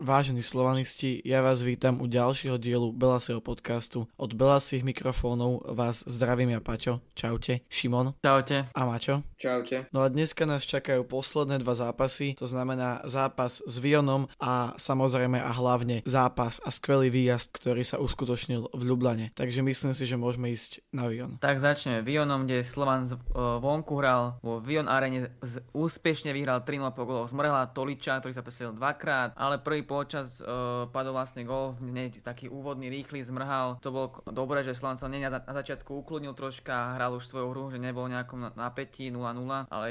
Vážení 0.00 0.40
slovanisti, 0.40 1.20
ja 1.28 1.44
vás 1.44 1.60
vítam 1.60 2.00
u 2.00 2.08
ďalšieho 2.08 2.56
dielu 2.56 2.88
Belasieho 2.88 3.44
podcastu. 3.44 4.08
Od 4.16 4.32
Belasých 4.32 4.80
mikrofónov 4.80 5.60
vás 5.76 6.08
zdravím 6.08 6.56
ja 6.56 6.60
Paťo. 6.64 7.04
Čaute. 7.12 7.60
Šimon. 7.68 8.16
Čaute. 8.24 8.72
A 8.72 8.80
Maťo. 8.88 9.29
Čaute. 9.40 9.88
No 9.96 10.04
a 10.04 10.12
dneska 10.12 10.44
nás 10.44 10.68
čakajú 10.68 11.00
posledné 11.08 11.64
dva 11.64 11.72
zápasy, 11.72 12.36
to 12.36 12.44
znamená 12.44 13.00
zápas 13.08 13.64
s 13.64 13.80
Vionom 13.80 14.28
a 14.36 14.76
samozrejme 14.76 15.40
a 15.40 15.48
hlavne 15.56 16.04
zápas 16.04 16.60
a 16.60 16.68
skvelý 16.68 17.08
výjazd, 17.08 17.48
ktorý 17.56 17.80
sa 17.80 17.96
uskutočnil 18.04 18.68
v 18.68 18.82
Ljubljane. 18.84 19.32
Takže 19.32 19.64
myslím 19.64 19.96
si, 19.96 20.04
že 20.04 20.20
môžeme 20.20 20.52
ísť 20.52 20.84
na 20.92 21.08
Vion. 21.08 21.40
Tak 21.40 21.56
začneme 21.56 22.04
Vionom, 22.04 22.44
kde 22.44 22.60
Slovan 22.60 23.08
z, 23.08 23.16
uh, 23.16 23.56
vonku 23.64 23.96
hral 23.96 24.36
vo 24.44 24.60
Vion 24.60 24.84
arene, 24.92 25.32
z, 25.40 25.64
úspešne 25.72 26.36
vyhral 26.36 26.60
3 26.60 26.92
po 26.92 27.08
goloch 27.08 27.32
z 27.32 27.36
Morela 27.40 27.64
Toliča, 27.64 28.20
ktorý 28.20 28.36
sa 28.36 28.44
presedil 28.44 28.76
dvakrát, 28.76 29.32
ale 29.40 29.56
prvý 29.56 29.88
počas 29.88 30.44
uh, 30.44 30.84
padol 30.92 31.16
vlastne 31.16 31.48
gol, 31.48 31.80
hneď 31.80 32.20
taký 32.20 32.52
úvodný, 32.52 32.92
rýchly, 32.92 33.24
zmrhal. 33.24 33.80
To 33.80 33.88
bolo 33.88 34.20
dobré, 34.28 34.60
že 34.60 34.76
Slovan 34.76 35.00
sa 35.00 35.08
na, 35.08 35.32
na 35.32 35.54
začiatku 35.64 35.96
ukludnil 36.04 36.36
troška, 36.36 37.00
hral 37.00 37.16
už 37.16 37.24
svoju 37.24 37.48
hru, 37.56 37.64
že 37.72 37.80
nebol 37.80 38.04
nejakom 38.04 38.52
napätí 38.52 39.08
0-0, 39.32 39.70
ale 39.70 39.84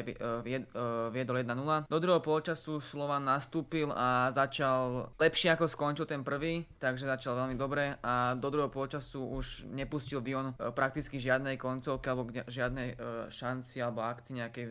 vied, 0.43 0.67
uh, 0.75 1.07
viedol 1.09 1.41
1-0. 1.41 1.88
Do 1.88 1.98
druhého 1.98 2.23
počasu 2.23 2.84
Slovan 2.84 3.25
nastúpil 3.25 3.89
a 3.93 4.29
začal 4.29 5.12
lepšie 5.17 5.55
ako 5.55 5.65
skončil 5.71 6.05
ten 6.05 6.21
prvý, 6.21 6.67
takže 6.77 7.07
začal 7.07 7.35
veľmi 7.35 7.55
dobre 7.55 7.98
a 8.03 8.35
do 8.35 8.48
druhého 8.52 8.71
počasu 8.71 9.23
už 9.23 9.70
nepustil 9.71 10.20
Vion 10.20 10.53
uh, 10.53 10.71
prakticky 10.75 11.17
žiadnej 11.17 11.55
koncovky 11.55 12.07
alebo 12.12 12.29
žiadnej 12.48 12.95
šanci 13.29 13.81
alebo 13.81 14.05
akcii 14.05 14.34
nejakej 14.41 14.65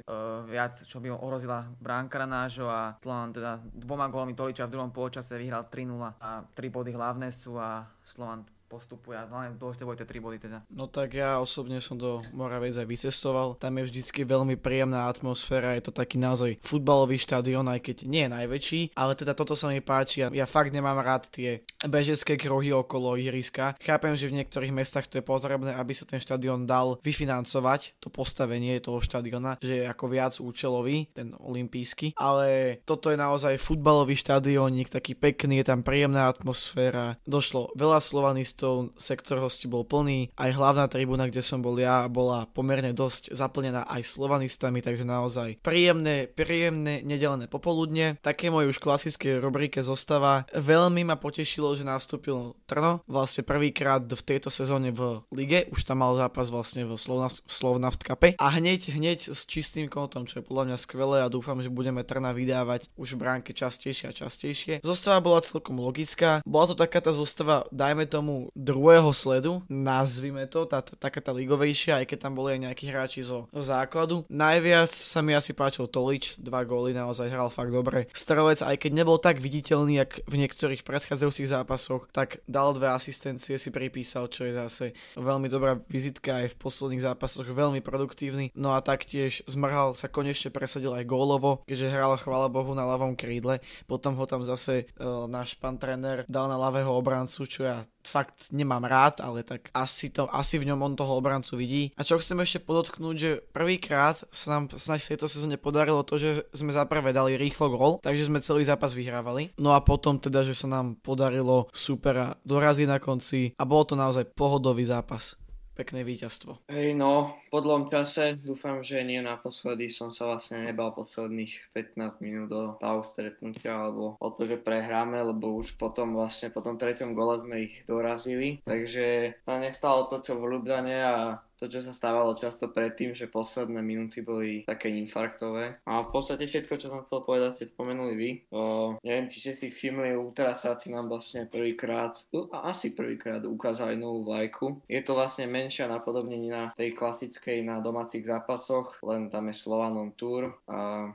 viac, 0.49 0.75
čo 0.85 0.99
by 0.99 1.13
ohrozila 1.13 1.67
bránkara 1.79 2.27
nášho 2.27 2.67
a 2.67 2.97
Slovan 3.03 3.33
teda 3.35 3.61
dvoma 3.63 4.09
gólmi 4.11 4.35
Toliča 4.35 4.67
v 4.67 4.73
druhom 4.75 4.91
počase 4.91 5.39
vyhral 5.39 5.67
3-0 5.71 6.19
a 6.19 6.43
3 6.43 6.75
body 6.75 6.91
hlavné 6.95 7.29
sú 7.31 7.57
a 7.59 7.87
Slovan 8.05 8.45
postupuje 8.69 9.17
a 9.17 9.25
hlavne 9.25 9.57
dôležité 9.57 9.83
boli 9.89 9.97
tie 9.97 10.05
3 10.05 10.21
body 10.21 10.39
teda. 10.45 10.59
No 10.69 10.87
tak 10.87 11.17
ja 11.17 11.41
osobne 11.41 11.81
som 11.81 11.97
do 11.97 12.21
Moravec 12.37 12.77
aj 12.77 12.85
vycestoval, 12.85 13.57
tam 13.57 13.81
je 13.81 13.89
vždycky 13.89 14.29
veľmi 14.29 14.61
príjemná 14.61 15.09
atmosféra, 15.09 15.73
je 15.81 15.89
to 15.89 15.93
taký 15.97 16.21
naozaj 16.21 16.61
futbalový 16.61 17.17
štadión, 17.17 17.65
aj 17.73 17.81
keď 17.81 17.97
nie 18.05 18.29
je 18.29 18.35
najväčší, 18.37 18.81
ale 18.93 19.17
teda 19.17 19.33
toto 19.33 19.57
sa 19.57 19.73
mi 19.73 19.81
páči 19.81 20.23
a 20.23 20.29
ja 20.29 20.45
fakt 20.45 20.77
nemám 20.77 21.01
rád 21.01 21.33
tie 21.33 21.65
bežecké 21.81 22.37
kruhy 22.37 22.77
okolo 22.77 23.17
ihriska. 23.17 23.81
Chápem, 23.81 24.13
že 24.13 24.29
v 24.29 24.45
niektorých 24.45 24.77
mestách 24.77 25.09
to 25.09 25.19
je 25.19 25.25
potrebné, 25.25 25.73
aby 25.73 25.97
sa 25.97 26.05
ten 26.05 26.21
štadión 26.21 26.69
dal 26.69 27.01
vyfinancovať, 27.01 27.97
to 28.05 28.13
postavenie 28.13 28.77
toho 28.85 29.01
štadiona, 29.01 29.57
že 29.65 29.81
je 29.81 29.85
ako 29.89 30.05
viac 30.13 30.37
účelový, 30.37 31.09
ten 31.17 31.33
olimpijský, 31.41 32.13
ale 32.21 32.79
toto 32.85 33.09
je 33.09 33.17
naozaj 33.17 33.57
futbalový 33.57 34.13
štadiónik, 34.13 34.93
taký 34.93 35.17
pekný, 35.17 35.65
je 35.65 35.73
tam 35.73 35.81
príjemná 35.81 36.29
atmosféra, 36.29 37.17
došlo 37.25 37.73
veľa 37.73 38.05
slovanistov 38.05 38.58
hostov, 38.59 38.91
sektor 38.99 39.39
hosti 39.39 39.71
bol 39.71 39.87
plný, 39.87 40.35
aj 40.35 40.51
hlavná 40.59 40.91
tribúna, 40.91 41.31
kde 41.31 41.47
som 41.47 41.63
bol 41.63 41.79
ja, 41.79 42.11
bola 42.11 42.51
pomerne 42.51 42.91
dosť 42.91 43.31
zaplnená 43.31 43.87
aj 43.87 44.19
slovanistami, 44.19 44.83
takže 44.83 45.07
naozaj 45.07 45.63
príjemné, 45.63 46.27
príjemné 46.27 47.07
nedelené 47.07 47.47
popoludne. 47.47 48.19
Také 48.19 48.51
moje 48.51 48.75
už 48.75 48.83
klasické 48.83 49.39
rubrike 49.39 49.79
zostáva. 49.79 50.43
Veľmi 50.51 51.07
ma 51.07 51.15
potešilo, 51.15 51.71
že 51.79 51.87
nastúpil 51.87 52.59
Trno, 52.67 53.07
vlastne 53.07 53.47
prvýkrát 53.47 54.03
v 54.03 54.27
tejto 54.27 54.51
sezóne 54.51 54.91
v 54.91 55.23
lige, 55.31 55.71
už 55.71 55.87
tam 55.87 56.03
mal 56.03 56.19
zápas 56.19 56.51
vlastne 56.51 56.83
v 56.83 56.99
Slovnaft 57.47 58.03
Cup 58.03 58.35
a 58.35 58.47
hneď, 58.59 58.91
hneď 58.91 59.31
s 59.31 59.47
čistým 59.47 59.87
kontom, 59.87 60.27
čo 60.27 60.43
je 60.43 60.47
podľa 60.51 60.75
mňa 60.75 60.77
skvelé 60.83 61.23
a 61.23 61.31
dúfam, 61.31 61.63
že 61.63 61.71
budeme 61.71 62.03
Trna 62.03 62.35
vydávať 62.35 62.91
už 62.99 63.15
bránke 63.15 63.55
častejšie 63.55 64.11
a 64.11 64.17
častejšie. 64.17 64.83
Zostava 64.83 65.23
bola 65.23 65.47
celkom 65.47 65.79
logická, 65.79 66.43
bola 66.43 66.67
to 66.67 66.75
taká 66.75 66.99
tá 66.99 67.15
zostava, 67.15 67.63
dajme 67.71 68.11
tomu 68.11 68.48
druhého 68.57 69.11
sledu, 69.13 69.61
nazvime 69.69 70.47
to, 70.49 70.65
tá, 70.65 70.81
taká 70.81 71.21
tá 71.21 71.33
ligovejšia, 71.33 72.03
aj 72.03 72.07
keď 72.09 72.19
tam 72.19 72.33
boli 72.39 72.57
aj 72.57 72.61
nejakí 72.71 72.85
hráči 72.89 73.21
zo, 73.25 73.51
základu. 73.53 74.25
Najviac 74.31 74.91
sa 74.93 75.21
mi 75.21 75.35
asi 75.35 75.53
páčil 75.53 75.91
Tolič, 75.91 76.39
dva 76.41 76.65
góly, 76.65 76.95
naozaj 76.95 77.29
hral 77.29 77.51
fakt 77.53 77.75
dobre. 77.75 78.07
Strelec, 78.15 78.63
aj 78.65 78.77
keď 78.79 78.93
nebol 78.95 79.19
tak 79.19 79.43
viditeľný, 79.43 80.01
jak 80.01 80.23
v 80.25 80.35
niektorých 80.47 80.87
predchádzajúcich 80.87 81.51
zápasoch, 81.51 82.09
tak 82.13 82.41
dal 82.49 82.73
dve 82.77 82.93
asistencie, 82.93 83.59
si 83.59 83.71
pripísal, 83.75 84.31
čo 84.31 84.47
je 84.49 84.53
zase 84.55 84.85
veľmi 85.19 85.51
dobrá 85.51 85.77
vizitka 85.91 86.45
aj 86.45 86.55
v 86.55 86.59
posledných 86.61 87.05
zápasoch, 87.05 87.49
veľmi 87.49 87.83
produktívny. 87.83 88.55
No 88.55 88.73
a 88.77 88.85
taktiež 88.85 89.43
zmrhal 89.51 89.93
sa 89.93 90.07
konečne 90.07 90.55
presadil 90.55 90.95
aj 90.95 91.09
gólovo, 91.09 91.63
keďže 91.67 91.93
hral 91.93 92.15
chvála 92.21 92.53
Bohu 92.53 92.73
na 92.73 92.87
ľavom 92.87 93.19
krídle. 93.19 93.61
Potom 93.91 94.15
ho 94.17 94.25
tam 94.25 94.47
zase 94.47 94.89
uh, 94.97 95.27
náš 95.27 95.59
pán 95.59 95.77
tréner 95.81 96.25
dal 96.31 96.47
na 96.47 96.57
ľavého 96.57 96.91
obrancu, 96.95 97.45
čo 97.45 97.67
ja 97.67 97.79
fakt 98.09 98.38
nemám 98.51 98.87
rád, 98.87 99.21
ale 99.21 99.43
tak 99.43 99.69
asi, 99.75 100.09
to, 100.09 100.31
asi 100.31 100.57
v 100.57 100.71
ňom 100.71 100.81
on 100.81 100.95
toho 100.95 101.19
obrancu 101.19 101.59
vidí. 101.59 101.91
A 101.99 102.07
čo 102.07 102.19
chcem 102.23 102.39
ešte 102.41 102.63
podotknúť, 102.63 103.17
že 103.19 103.31
prvýkrát 103.51 104.23
sa 104.31 104.47
nám 104.59 104.73
snáď 104.75 105.01
v 105.05 105.11
tejto 105.15 105.27
sezóne 105.27 105.57
podarilo 105.59 106.07
to, 106.07 106.17
že 106.17 106.47
sme 106.55 106.71
zaprvé 106.71 107.11
dali 107.11 107.35
rýchlo 107.35 107.67
gol, 107.75 107.93
takže 108.01 108.31
sme 108.31 108.45
celý 108.45 108.63
zápas 108.63 108.95
vyhrávali. 108.95 109.51
No 109.59 109.75
a 109.75 109.83
potom 109.83 110.17
teda, 110.23 110.47
že 110.47 110.55
sa 110.55 110.71
nám 110.71 110.99
podarilo 111.03 111.67
supera 111.75 112.39
doraziť 112.47 112.87
na 112.87 112.99
konci 113.03 113.53
a 113.59 113.63
bol 113.67 113.83
to 113.83 113.99
naozaj 113.99 114.25
pohodový 114.33 114.87
zápas 114.87 115.39
pekné 115.79 116.03
víťazstvo. 116.03 116.67
Hej, 116.67 116.99
no, 116.99 117.39
po 117.55 117.63
dlhom 117.63 117.87
čase, 117.87 118.35
dúfam, 118.43 118.83
že 118.83 119.07
nie 119.07 119.23
naposledy 119.23 119.87
som 119.87 120.11
sa 120.11 120.35
vlastne 120.35 120.67
nebal 120.67 120.91
posledných 120.91 121.71
15 121.71 122.19
minút 122.19 122.51
do 122.51 122.63
toho 122.83 123.07
stretnutia 123.07 123.79
alebo 123.79 124.19
o 124.19 124.29
to, 124.35 124.51
že 124.51 124.59
prehráme, 124.59 125.23
lebo 125.23 125.63
už 125.63 125.79
potom 125.79 126.19
vlastne 126.19 126.51
po 126.51 126.67
tom 126.67 126.75
treťom 126.75 127.15
gole 127.15 127.39
sme 127.39 127.71
ich 127.71 127.87
dorazili, 127.87 128.59
takže 128.67 129.39
sa 129.47 129.63
nestalo 129.63 130.11
to, 130.11 130.19
čo 130.27 130.35
v 130.35 130.59
Ljubljane 130.59 130.99
a 130.99 131.39
to, 131.59 131.67
čo 131.67 131.83
sa 131.83 131.93
stávalo 131.93 132.39
často 132.39 132.71
predtým, 132.71 133.13
že 133.13 133.27
posledné 133.27 133.83
minúty 133.83 134.23
boli 134.23 134.63
také 134.65 134.89
infarktové. 134.95 135.83
A 135.85 136.07
v 136.07 136.11
podstate 136.15 136.47
všetko, 136.47 136.75
čo 136.79 136.89
som 136.89 137.03
chcel 137.03 137.27
povedať, 137.27 137.51
ste 137.59 137.67
spomenuli 137.75 138.15
vy. 138.15 138.31
O, 138.55 138.97
neviem, 139.03 139.29
či 139.29 139.43
ste 139.43 139.53
si 139.59 139.69
všimli, 139.75 140.15
ultrasáci 140.15 140.95
nám 140.95 141.11
vlastne 141.11 141.51
prvýkrát, 141.51 142.15
asi 142.63 142.95
prvýkrát 142.95 143.43
ukázali 143.43 143.99
novú 143.99 144.31
vlajku. 144.31 144.87
Je 144.87 145.03
to 145.03 145.19
vlastne 145.19 145.51
menšia 145.51 145.91
napodobnenina 145.91 146.73
tej 146.79 146.95
klasickej 146.95 147.67
na 147.67 147.83
domácich 147.83 148.23
zápasoch, 148.23 148.95
len 149.03 149.27
tam 149.29 149.51
je 149.51 149.59
Slovanom 149.59 150.15
Tour 150.15 150.55
a 150.71 151.11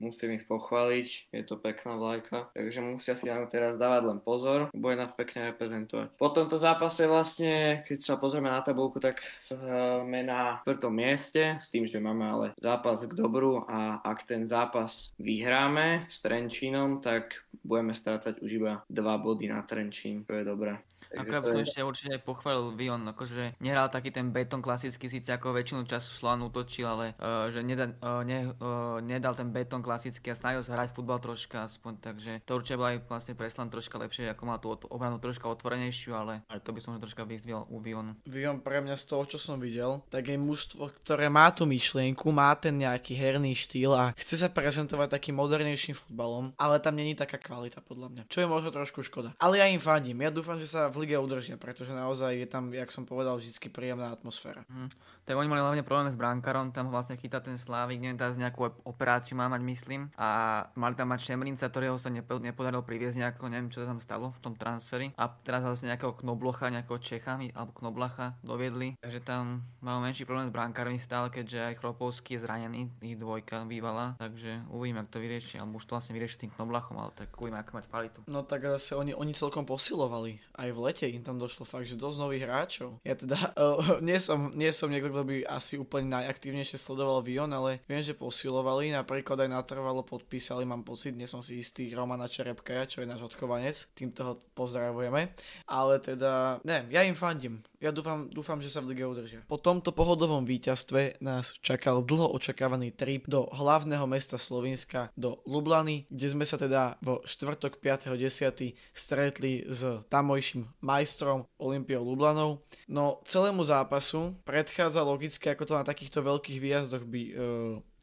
musím 0.00 0.40
ich 0.40 0.48
pochváliť, 0.48 1.30
je 1.30 1.42
to 1.44 1.60
pekná 1.60 1.94
vlajka, 2.00 2.48
takže 2.56 2.80
musia 2.80 3.14
si 3.20 3.28
nám 3.28 3.46
teraz 3.52 3.76
dávať 3.76 4.02
len 4.08 4.18
pozor, 4.18 4.72
bude 4.72 4.96
nás 4.96 5.12
pekne 5.12 5.52
reprezentovať. 5.52 6.16
Po 6.16 6.32
tomto 6.32 6.56
zápase 6.56 7.04
vlastne, 7.04 7.84
keď 7.84 7.98
sa 8.00 8.16
pozrieme 8.16 8.48
na 8.48 8.64
tabulku, 8.64 8.98
tak 8.98 9.20
sme 9.44 10.24
na 10.24 10.64
štvrtom 10.64 10.90
mieste, 10.90 11.60
s 11.60 11.68
tým, 11.68 11.84
že 11.84 12.00
máme 12.00 12.24
ale 12.24 12.46
zápas 12.58 13.04
k 13.04 13.12
dobru 13.12 13.62
a 13.68 14.00
ak 14.00 14.24
ten 14.24 14.48
zápas 14.48 15.12
vyhráme 15.20 16.08
s 16.08 16.24
Trenčínom, 16.24 17.04
tak 17.04 17.36
budeme 17.60 17.92
strácať 17.92 18.40
už 18.40 18.50
iba 18.50 18.72
dva 18.88 19.20
body 19.20 19.52
na 19.52 19.60
Trenčín, 19.62 20.24
to 20.24 20.32
je 20.32 20.44
dobré. 20.48 20.80
Ako 21.10 21.26
ja 21.34 21.42
by 21.42 21.46
som 21.50 21.58
je... 21.58 21.66
ešte 21.66 21.80
určite 21.82 22.16
pochválil 22.22 22.70
Vion, 22.78 23.02
akože 23.02 23.58
nehral 23.58 23.90
taký 23.90 24.14
ten 24.14 24.30
beton 24.30 24.62
klasický, 24.62 25.10
síce 25.10 25.34
ako 25.34 25.50
väčšinu 25.58 25.82
času 25.82 26.06
Slovan 26.14 26.46
útočil, 26.46 26.86
ale 26.86 27.18
uh, 27.18 27.50
že 27.50 27.66
neda, 27.66 27.90
uh, 27.98 28.22
ne, 28.22 28.54
uh, 28.54 29.02
nedal 29.02 29.34
ten 29.34 29.50
beton 29.50 29.82
klasický 29.90 30.30
a 30.30 30.38
snažil 30.38 30.62
sa 30.62 30.78
hrať 30.78 30.94
futbal 30.94 31.18
troška 31.18 31.66
aspoň, 31.66 31.98
takže 31.98 32.32
to 32.46 32.54
určite 32.54 32.78
bol 32.78 32.94
aj 32.94 33.02
vlastne 33.10 33.34
preslan 33.34 33.66
troška 33.74 33.98
lepšie, 33.98 34.30
ako 34.30 34.42
má 34.46 34.62
tú 34.62 34.70
obranu 34.86 35.18
troška 35.18 35.50
otvorenejšiu, 35.50 36.14
ale 36.14 36.46
aj 36.46 36.62
to 36.62 36.70
by 36.70 36.78
som 36.78 36.94
troška 37.02 37.26
vyzdvihol 37.26 37.66
u 37.66 37.82
Vionu. 37.82 38.14
Vion 38.22 38.62
pre 38.62 38.78
mňa 38.78 38.94
z 38.94 39.04
toho, 39.10 39.26
čo 39.26 39.42
som 39.42 39.58
videl, 39.58 39.98
tak 40.14 40.30
je 40.30 40.38
mužstvo, 40.38 40.94
ktoré 41.02 41.26
má 41.26 41.50
tú 41.50 41.66
myšlienku, 41.66 42.30
má 42.30 42.54
ten 42.54 42.78
nejaký 42.78 43.18
herný 43.18 43.58
štýl 43.58 43.90
a 43.90 44.14
chce 44.14 44.46
sa 44.46 44.46
prezentovať 44.46 45.18
takým 45.18 45.34
modernejším 45.34 45.98
futbalom, 45.98 46.54
ale 46.54 46.78
tam 46.78 46.94
není 46.94 47.18
taká 47.18 47.42
kvalita 47.42 47.82
podľa 47.82 48.06
mňa, 48.14 48.22
čo 48.30 48.46
je 48.46 48.46
možno 48.46 48.70
trošku 48.70 49.02
škoda. 49.02 49.34
Ale 49.42 49.58
ja 49.58 49.66
im 49.66 49.82
fandím, 49.82 50.22
ja 50.22 50.30
dúfam, 50.30 50.62
že 50.62 50.70
sa 50.70 50.86
v 50.86 51.02
lige 51.02 51.18
udržia, 51.18 51.58
pretože 51.58 51.90
naozaj 51.90 52.38
je 52.38 52.46
tam, 52.46 52.70
jak 52.70 52.94
som 52.94 53.02
povedal, 53.02 53.34
vždy 53.34 53.72
príjemná 53.74 54.14
atmosféra. 54.14 54.62
Mm. 54.70 54.92
Tak 55.24 55.34
oni 55.38 55.48
mali 55.48 55.62
hlavne 55.62 55.82
problém 55.86 56.10
s 56.10 56.18
brankárom, 56.18 56.74
tam 56.74 56.90
vlastne 56.90 57.14
chytá 57.14 57.40
ten 57.40 57.54
Slávik, 57.54 58.02
neviem, 58.02 58.18
teraz 58.18 58.34
nejakú 58.34 58.66
operáciu 58.84 59.38
má 59.38 59.46
mať, 59.46 59.62
myslím. 59.80 60.12
A 60.20 60.68
mali 60.76 60.92
tam 60.92 61.08
mať 61.08 61.32
Šemrinca, 61.32 61.72
ktorého 61.72 61.96
sa 61.96 62.12
nepodarilo 62.12 62.84
priviesť 62.84 63.16
nejako, 63.16 63.48
neviem, 63.48 63.72
čo 63.72 63.80
sa 63.80 63.96
tam 63.96 64.04
stalo 64.04 64.36
v 64.36 64.40
tom 64.44 64.52
transferi. 64.52 65.16
A 65.16 65.32
teraz 65.32 65.64
vlastne 65.64 65.88
nejakého 65.88 66.12
Knoblocha, 66.20 66.68
nejakého 66.68 67.00
Čecha 67.00 67.40
alebo 67.40 67.72
Knoblacha 67.72 68.36
doviedli. 68.44 69.00
Takže 69.00 69.24
tam 69.24 69.64
mal 69.80 70.04
menší 70.04 70.28
problém 70.28 70.52
s 70.52 70.54
brankármi 70.54 71.00
stále, 71.00 71.32
keďže 71.32 71.72
aj 71.72 71.74
Chropovský 71.80 72.36
je 72.36 72.44
zranený, 72.44 72.92
ich 73.00 73.16
dvojka 73.16 73.64
bývala. 73.64 74.20
Takže 74.20 74.68
uvidíme, 74.68 75.00
ako 75.00 75.16
to 75.16 75.18
vyrieši. 75.24 75.56
Alebo 75.56 75.80
už 75.80 75.88
to 75.88 75.96
vlastne 75.96 76.12
vyrieši 76.12 76.44
tým 76.44 76.52
Knoblachom, 76.52 77.00
ale 77.00 77.16
tak 77.16 77.32
uvidíme, 77.40 77.64
ako 77.64 77.80
mať 77.80 77.86
kvalitu. 77.88 78.18
No 78.28 78.44
tak 78.44 78.68
zase 78.68 78.92
oni, 78.98 79.16
oni 79.16 79.32
celkom 79.32 79.64
posilovali. 79.64 80.42
Aj 80.58 80.68
v 80.68 80.78
lete 80.84 81.08
im 81.08 81.24
tam 81.24 81.40
došlo 81.40 81.64
fakt, 81.64 81.88
že 81.88 81.96
dosť 81.96 82.18
nových 82.20 82.44
hráčov. 82.44 83.00
Ja 83.06 83.16
teda 83.16 83.56
uh, 83.56 84.02
nie, 84.06 84.20
som, 84.20 84.52
nie 84.52 84.68
som 84.74 84.92
niekto, 84.92 85.08
kto 85.08 85.22
by 85.24 85.36
asi 85.48 85.80
úplne 85.80 86.12
najaktívnejšie 86.12 86.76
sledoval 86.76 87.24
Vion, 87.24 87.48
ale 87.54 87.80
viem, 87.86 88.02
že 88.02 88.12
posilovali 88.12 88.90
napríklad 88.90 89.46
aj 89.46 89.48
na 89.48 89.60
natrvalo 89.70 90.02
podpísali, 90.02 90.66
mám 90.66 90.82
pocit, 90.82 91.14
nie 91.14 91.30
som 91.30 91.46
si 91.46 91.62
istý, 91.62 91.94
Romana 91.94 92.26
Čerepkaja, 92.26 92.90
čo 92.90 92.98
je 92.98 93.06
náš 93.06 93.22
odchovanec, 93.30 93.94
týmto 93.94 94.20
ho 94.26 94.34
pozdravujeme, 94.58 95.30
ale 95.70 95.94
teda, 96.02 96.58
ne, 96.66 96.90
ja 96.90 97.06
im 97.06 97.14
fandím, 97.14 97.62
ja 97.78 97.94
dúfam, 97.94 98.26
dúfam, 98.26 98.58
že 98.58 98.66
sa 98.66 98.82
v 98.82 98.90
lige 98.90 99.06
udržia. 99.06 99.46
Po 99.46 99.62
tomto 99.62 99.94
pohodovom 99.94 100.42
víťazstve 100.42 101.22
nás 101.22 101.54
čakal 101.62 102.02
dlho 102.02 102.34
očakávaný 102.34 102.90
trip 102.90 103.30
do 103.30 103.46
hlavného 103.54 104.10
mesta 104.10 104.42
Slovenska, 104.42 105.14
do 105.14 105.38
Lublany, 105.46 106.10
kde 106.10 106.34
sme 106.34 106.42
sa 106.42 106.58
teda 106.58 106.98
vo 106.98 107.22
štvrtok 107.22 107.78
5.10. 107.78 108.74
stretli 108.90 109.70
s 109.70 109.86
tamojším 110.10 110.66
majstrom 110.82 111.46
Olympiou 111.62 112.02
Lublanov. 112.02 112.66
No 112.90 113.22
celému 113.22 113.62
zápasu 113.62 114.34
predchádza 114.42 115.06
logicky, 115.06 115.46
ako 115.46 115.62
to 115.62 115.74
na 115.78 115.86
takýchto 115.86 116.26
veľkých 116.26 116.58
výjazdoch 116.58 117.06
by, 117.06 117.22
e, 117.22 117.34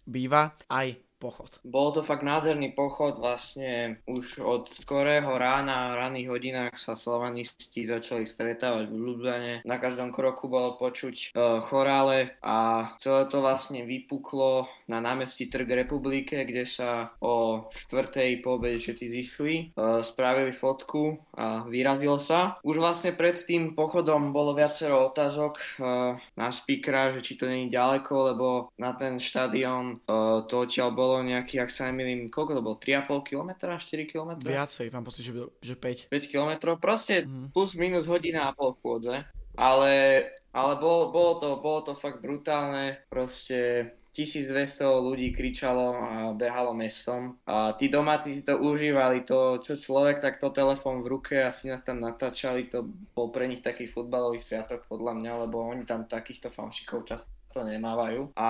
býva, 0.08 0.56
aj 0.72 0.96
pochod. 1.18 1.50
Bol 1.66 1.94
to 1.94 2.06
fakt 2.06 2.22
nádherný 2.22 2.78
pochod, 2.78 3.18
vlastne 3.18 3.98
už 4.06 4.42
od 4.42 4.69
skorého 4.78 5.34
rána, 5.38 5.94
v 5.94 6.00
ranných 6.06 6.28
hodinách 6.30 6.74
sa 6.78 6.94
slovanisti 6.94 7.90
začali 7.90 8.30
stretávať 8.30 8.94
v 8.94 8.96
Ljubljane. 8.96 9.54
Na 9.66 9.78
každom 9.81 10.14
kroku 10.14 10.46
bolo 10.46 10.78
počuť 10.78 11.34
uh, 11.34 11.60
chorále 11.66 12.38
a 12.46 12.90
celé 13.02 13.25
to 13.28 13.42
vlastne 13.42 13.81
vypuklo 13.84 14.69
na 14.86 15.02
námestí 15.02 15.50
Trg 15.50 15.86
republike, 15.86 16.46
kde 16.46 16.69
sa 16.69 17.12
o 17.19 17.68
štvrtej 17.74 18.46
po 18.46 18.62
všetci 18.62 19.06
zišli, 19.10 19.54
uh, 19.74 20.06
spravili 20.06 20.54
fotku 20.54 21.18
a 21.34 21.66
vyrazil 21.66 22.22
sa. 22.22 22.62
Už 22.62 22.78
vlastne 22.78 23.14
pred 23.18 23.38
tým 23.42 23.74
pochodom 23.74 24.30
bolo 24.36 24.54
viacero 24.54 25.10
otázok 25.10 25.54
uh, 25.58 26.18
na 26.38 26.48
speakera, 26.54 27.18
že 27.18 27.25
či 27.25 27.34
to 27.40 27.50
není 27.50 27.74
ďaleko, 27.74 28.14
lebo 28.34 28.48
na 28.78 28.94
ten 28.94 29.18
štadión 29.18 30.04
uh, 30.06 30.46
to 30.46 30.68
odtiaľ 30.68 30.94
bolo 30.94 31.06
bolo 31.07 31.24
nejaký, 31.24 31.63
ak 31.63 31.71
sa 31.71 31.88
nemýlim, 31.88 32.27
koľko 32.27 32.51
to 32.59 32.62
bolo, 32.62 32.75
3,5 32.75 33.24
km, 33.31 33.51
4 33.80 34.12
km? 34.12 34.31
Viacej, 34.44 34.92
mám 34.92 35.07
pocit, 35.07 35.24
že, 35.24 35.31
že 35.63 35.75
5. 35.80 36.12
5 36.12 36.27
km, 36.27 36.75
proste 36.75 37.24
mm-hmm. 37.24 37.56
plus 37.56 37.80
minus 37.80 38.12
hodina 38.12 38.51
a 38.51 38.56
pol 38.56 38.75
chôdze, 38.83 39.24
ale, 39.56 39.94
ale 40.51 40.74
bolo, 40.75 41.15
bolo, 41.15 41.33
to, 41.39 41.50
bolo 41.63 41.80
to 41.88 41.94
fakt 41.95 42.19
brutálne, 42.19 43.00
proste 43.07 43.95
1200 44.18 44.81
ľudí 44.81 45.30
kričalo 45.30 45.94
a 45.94 46.09
behalo 46.33 46.74
mestom. 46.74 47.38
A 47.45 47.77
tí 47.77 47.86
doma 47.86 48.18
tí 48.18 48.42
to 48.42 48.57
užívali, 48.57 49.21
to 49.21 49.62
čo 49.62 49.77
človek 49.77 50.25
takto 50.25 50.50
telefón 50.50 51.06
v 51.06 51.13
ruke 51.13 51.38
a 51.38 51.54
si 51.54 51.69
nás 51.69 51.86
tam 51.86 52.01
natáčali, 52.01 52.65
to 52.65 52.89
bol 53.13 53.30
pre 53.30 53.45
nich 53.45 53.62
taký 53.62 53.86
futbalový 53.86 54.42
sviatok 54.42 54.89
podľa 54.89 55.13
mňa, 55.21 55.31
lebo 55.45 55.62
oni 55.62 55.86
tam 55.86 56.09
takýchto 56.09 56.50
fanšikov 56.50 57.06
často 57.06 57.37
to 57.57 57.65
nemávajú. 57.65 58.21
A 58.38 58.50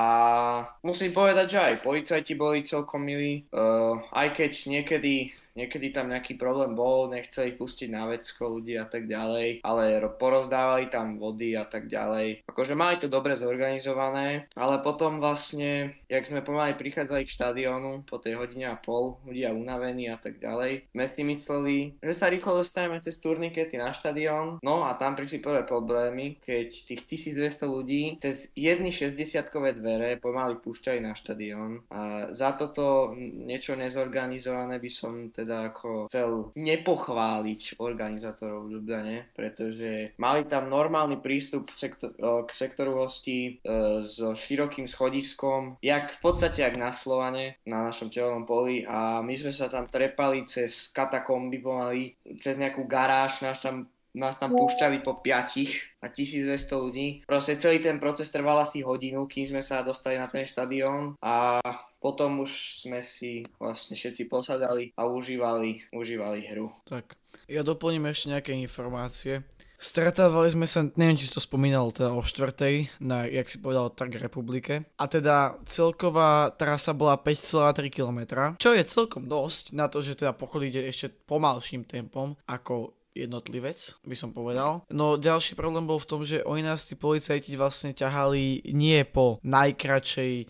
musím 0.83 1.15
povedať, 1.15 1.56
že 1.56 1.59
aj 1.63 1.83
policajti 1.88 2.33
boli 2.36 2.68
celkom 2.68 3.00
milí, 3.07 3.48
uh, 3.56 3.95
aj 4.12 4.36
keď 4.36 4.51
niekedy 4.68 5.31
niekedy 5.57 5.89
tam 5.89 6.13
nejaký 6.13 6.38
problém 6.38 6.77
bol, 6.77 7.09
nechceli 7.09 7.57
pustiť 7.57 7.89
na 7.89 8.06
vecko 8.06 8.62
ľudí 8.62 8.77
a 8.77 8.86
tak 8.86 9.09
ďalej, 9.09 9.65
ale 9.65 9.98
porozdávali 10.21 10.94
tam 10.94 11.18
vody 11.18 11.57
a 11.57 11.65
tak 11.65 11.89
ďalej. 11.89 12.45
Akože 12.45 12.77
mali 12.77 13.01
to 13.01 13.09
dobre 13.09 13.33
zorganizované, 13.33 14.45
ale 14.54 14.75
potom 14.86 15.18
vlastne, 15.18 15.98
jak 16.06 16.30
sme 16.30 16.45
pomaly 16.45 16.77
prichádzali 16.77 17.25
k 17.25 17.33
štadiónu 17.33 18.06
po 18.06 18.21
tej 18.21 18.38
hodine 18.38 18.69
a 18.69 18.77
pol, 18.77 19.18
ľudia 19.25 19.50
unavení 19.57 20.13
a 20.13 20.21
tak 20.21 20.38
ďalej, 20.38 20.94
sme 20.94 21.06
si 21.09 21.21
mysleli, 21.25 21.77
že 22.06 22.13
sa 22.13 22.30
rýchlo 22.30 22.62
dostaneme 22.62 23.01
cez 23.01 23.18
turnikety 23.18 23.81
na 23.81 23.89
štadión, 23.95 24.62
no 24.62 24.86
a 24.86 24.94
tam 24.94 25.18
prišli 25.18 25.42
prvé 25.42 25.65
problémy, 25.65 26.38
keď 26.45 26.69
tých 26.86 27.01
1200 27.33 27.65
ľudí 27.65 28.04
cez 28.21 28.51
jedny 28.54 28.92
60-kové 28.92 29.74
dvere 29.74 30.19
pomaly 30.19 30.59
púšťali 30.59 31.00
na 31.00 31.15
štadión 31.15 31.81
a 31.88 32.30
za 32.36 32.54
toto 32.59 33.15
niečo 33.18 33.80
nezorganizované 33.80 34.77
by 34.83 34.92
som 34.92 35.31
teda 35.31 35.47
teda 35.48 35.72
ako 35.72 36.12
chcel 36.12 36.52
nepochváliť 36.60 37.80
organizátorov 37.80 38.68
v 38.68 38.72
Ljubljane, 38.76 39.18
pretože 39.32 40.12
mali 40.20 40.44
tam 40.52 40.68
normálny 40.68 41.24
prístup 41.24 41.72
sektor, 41.80 42.12
k 42.20 42.52
sektoru 42.52 43.00
hostí 43.00 43.64
e, 43.64 44.04
s 44.04 44.20
širokým 44.20 44.92
schodiskom, 44.92 45.80
jak 45.80 46.12
v 46.12 46.20
podstate 46.20 46.68
jak 46.68 46.76
na 46.76 46.92
Slovane, 46.92 47.64
na 47.64 47.88
našom 47.88 48.12
telnom 48.12 48.44
poli. 48.44 48.84
A 48.84 49.24
my 49.24 49.32
sme 49.40 49.56
sa 49.56 49.72
tam 49.72 49.88
trepali 49.88 50.44
cez 50.44 50.92
katakomby 50.92 51.64
pomaly, 51.64 52.20
cez 52.44 52.60
nejakú 52.60 52.84
garáž, 52.84 53.40
nás 53.40 53.64
tam 53.64 53.88
nás 54.18 54.36
tam 54.42 54.58
púšťali 54.58 55.06
po 55.06 55.22
5 55.22 56.02
a 56.02 56.08
1200 56.10 56.84
ľudí. 56.84 57.08
Proste 57.25 57.58
celý 57.58 57.81
ten 57.81 58.02
proces 58.02 58.30
trval 58.34 58.62
asi 58.62 58.81
hodinu, 58.81 59.25
kým 59.30 59.50
sme 59.50 59.62
sa 59.62 59.86
dostali 59.86 60.18
na 60.18 60.30
ten 60.30 60.46
štadión 60.46 61.18
a 61.22 61.62
potom 61.98 62.46
už 62.46 62.84
sme 62.86 63.02
si 63.02 63.46
vlastne 63.58 63.98
všetci 63.98 64.30
posadali 64.30 64.94
a 64.98 65.10
užívali, 65.10 65.90
užívali 65.94 66.46
hru. 66.50 66.69
Tak, 66.86 67.18
ja 67.50 67.66
doplním 67.66 68.10
ešte 68.10 68.34
nejaké 68.34 68.52
informácie. 68.54 69.46
Stretávali 69.78 70.50
sme 70.50 70.66
sa, 70.66 70.90
neviem, 70.98 71.22
či 71.22 71.30
si 71.30 71.38
to 71.38 71.42
spomínal, 71.42 71.94
teda 71.94 72.10
o 72.10 72.25
štvrtej, 72.25 72.98
na, 72.98 73.30
jak 73.30 73.46
si 73.46 73.62
povedal, 73.62 73.94
Trg 73.94 74.25
Republike. 74.25 74.90
A 74.98 75.06
teda 75.06 75.62
celková 75.69 76.50
trasa 76.58 76.98
bola 76.98 77.14
5,3 77.14 77.94
km, 77.94 78.19
čo 78.58 78.74
je 78.74 78.81
celkom 78.81 79.30
dosť 79.30 79.78
na 79.78 79.86
to, 79.86 80.02
že 80.02 80.18
teda 80.18 80.34
pochod 80.34 80.66
ide 80.66 80.81
ešte 80.81 81.14
pomalším 81.30 81.86
tempom 81.86 82.34
ako 82.50 82.98
jednotlivec, 83.25 83.98
by 84.06 84.16
som 84.18 84.30
povedal. 84.36 84.86
No 84.94 85.18
ďalší 85.18 85.58
problém 85.58 85.90
bol 85.90 85.98
v 85.98 86.10
tom, 86.10 86.22
že 86.22 86.46
oni 86.46 86.62
nás 86.62 86.86
tí 86.86 86.94
policajti 86.94 87.58
vlastne 87.58 87.98
ťahali 87.98 88.69
nie 88.75 89.02
po 89.08 89.42
najkračej 89.42 90.46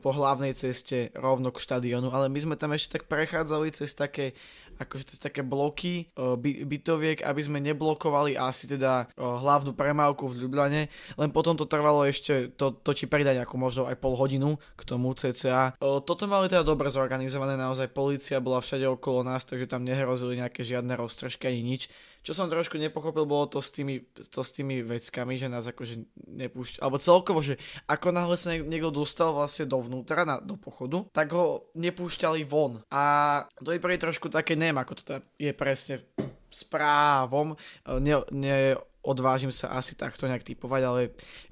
po 0.00 0.10
hlavnej 0.16 0.56
ceste 0.56 1.12
rovno 1.12 1.52
k 1.52 1.60
štadionu, 1.60 2.08
ale 2.08 2.32
my 2.32 2.40
sme 2.40 2.56
tam 2.56 2.72
ešte 2.72 2.96
tak 2.96 3.12
prechádzali 3.12 3.68
cez 3.76 3.92
také 3.92 4.32
akože 4.80 5.14
cez 5.14 5.18
také 5.20 5.44
bloky 5.44 6.08
by, 6.16 6.64
bytoviek, 6.64 7.20
aby 7.20 7.40
sme 7.44 7.60
neblokovali 7.60 8.34
asi 8.34 8.64
teda 8.64 9.12
hlavnú 9.20 9.76
premávku 9.76 10.24
v 10.24 10.44
Ljubljane, 10.46 10.88
len 11.20 11.30
potom 11.30 11.52
to 11.54 11.68
trvalo 11.68 12.08
ešte, 12.08 12.50
to, 12.56 12.72
to 12.80 12.96
ti 12.96 13.04
pridá 13.04 13.36
nejakú 13.36 13.60
možno 13.60 13.84
aj 13.84 14.00
pol 14.00 14.16
hodinu 14.16 14.56
k 14.74 14.82
tomu 14.88 15.12
cca. 15.12 15.76
Toto 15.78 16.24
mali 16.24 16.48
teda 16.48 16.64
dobre 16.64 16.88
zorganizované, 16.88 17.60
naozaj 17.60 17.92
policia 17.92 18.40
bola 18.40 18.64
všade 18.64 18.88
okolo 18.88 19.20
nás, 19.20 19.44
takže 19.44 19.68
tam 19.68 19.84
nehrozili 19.84 20.40
nejaké 20.40 20.64
žiadne 20.64 20.96
roztržky 20.96 21.52
ani 21.52 21.62
nič 21.76 21.92
čo 22.20 22.36
som 22.36 22.52
trošku 22.52 22.76
nepochopil, 22.76 23.24
bolo 23.24 23.48
to 23.48 23.64
s 23.64 23.72
tými, 23.72 24.04
to 24.12 24.40
s 24.44 24.50
tými 24.52 24.84
veckami, 24.84 25.40
že 25.40 25.48
nás 25.48 25.64
akože 25.64 26.04
nepúšť, 26.28 26.84
alebo 26.84 27.00
celkovo, 27.00 27.40
že 27.40 27.56
ako 27.88 28.12
náhle 28.12 28.36
sa 28.36 28.52
niekto 28.52 28.92
dostal 28.92 29.32
vlastne 29.32 29.64
dovnútra, 29.64 30.28
na, 30.28 30.36
do 30.40 30.60
pochodu, 30.60 31.08
tak 31.16 31.32
ho 31.32 31.72
nepúšťali 31.72 32.44
von. 32.44 32.84
A 32.92 33.02
to 33.56 33.72
je 33.72 33.80
pre 33.80 33.96
trošku 33.96 34.28
také, 34.28 34.52
neviem 34.52 34.80
ako 34.80 35.00
to 35.00 35.02
teda 35.02 35.20
je 35.40 35.52
presne 35.56 36.04
správom, 36.52 37.56
ne, 37.86 38.14
ne, 38.34 38.76
odvážim 39.00 39.48
sa 39.48 39.72
asi 39.72 39.96
takto 39.96 40.28
nejak 40.28 40.44
typovať, 40.44 40.82
ale 40.84 41.00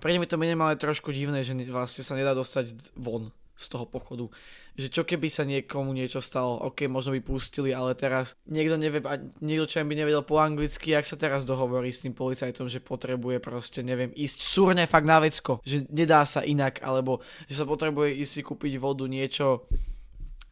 pre 0.02 0.12
mi 0.20 0.28
to 0.28 0.36
minimálne 0.36 0.76
trošku 0.76 1.08
divné, 1.14 1.40
že 1.40 1.56
vlastne 1.72 2.04
sa 2.04 2.12
nedá 2.12 2.36
dostať 2.36 2.92
von 2.92 3.32
z 3.58 3.66
toho 3.66 3.84
pochodu 3.84 4.30
že 4.78 4.86
čo 4.94 5.02
keby 5.02 5.26
sa 5.26 5.42
niekomu 5.42 5.90
niečo 5.90 6.22
stalo, 6.22 6.54
ok, 6.70 6.86
možno 6.86 7.10
by 7.18 7.20
pustili, 7.26 7.74
ale 7.74 7.98
teraz 7.98 8.38
niekto 8.46 8.78
nevie, 8.78 9.02
niekto 9.42 9.66
čo 9.66 9.82
by 9.82 9.90
nevedel 9.98 10.22
po 10.22 10.38
anglicky, 10.38 10.94
ak 10.94 11.02
sa 11.02 11.18
teraz 11.18 11.42
dohovorí 11.42 11.90
s 11.90 12.06
tým 12.06 12.14
policajtom, 12.14 12.70
že 12.70 12.78
potrebuje 12.78 13.42
proste, 13.42 13.82
neviem, 13.82 14.14
ísť 14.14 14.38
surne 14.38 14.86
fakt 14.86 15.10
na 15.10 15.18
vecko, 15.18 15.58
že 15.66 15.82
nedá 15.90 16.22
sa 16.22 16.46
inak, 16.46 16.78
alebo 16.86 17.26
že 17.50 17.58
sa 17.58 17.66
potrebuje 17.66 18.22
ísť 18.22 18.32
si 18.38 18.42
kúpiť 18.46 18.78
vodu, 18.78 19.02
niečo, 19.10 19.66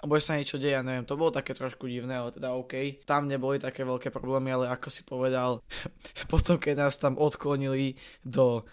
alebo 0.03 0.19
sa 0.19 0.35
niečo 0.35 0.59
deje, 0.59 0.75
neviem, 0.83 1.07
to 1.07 1.15
bolo 1.15 1.31
také 1.31 1.55
trošku 1.55 1.87
divné, 1.87 2.19
ale 2.19 2.35
teda 2.35 2.51
OK. 2.59 3.07
Tam 3.07 3.31
neboli 3.31 3.63
také 3.63 3.87
veľké 3.87 4.11
problémy, 4.11 4.51
ale 4.51 4.75
ako 4.75 4.91
si 4.91 5.07
povedal, 5.07 5.63
potom 6.33 6.59
keď 6.59 6.83
nás 6.83 6.99
tam 6.99 7.15
odklonili 7.15 7.95
do 8.27 8.67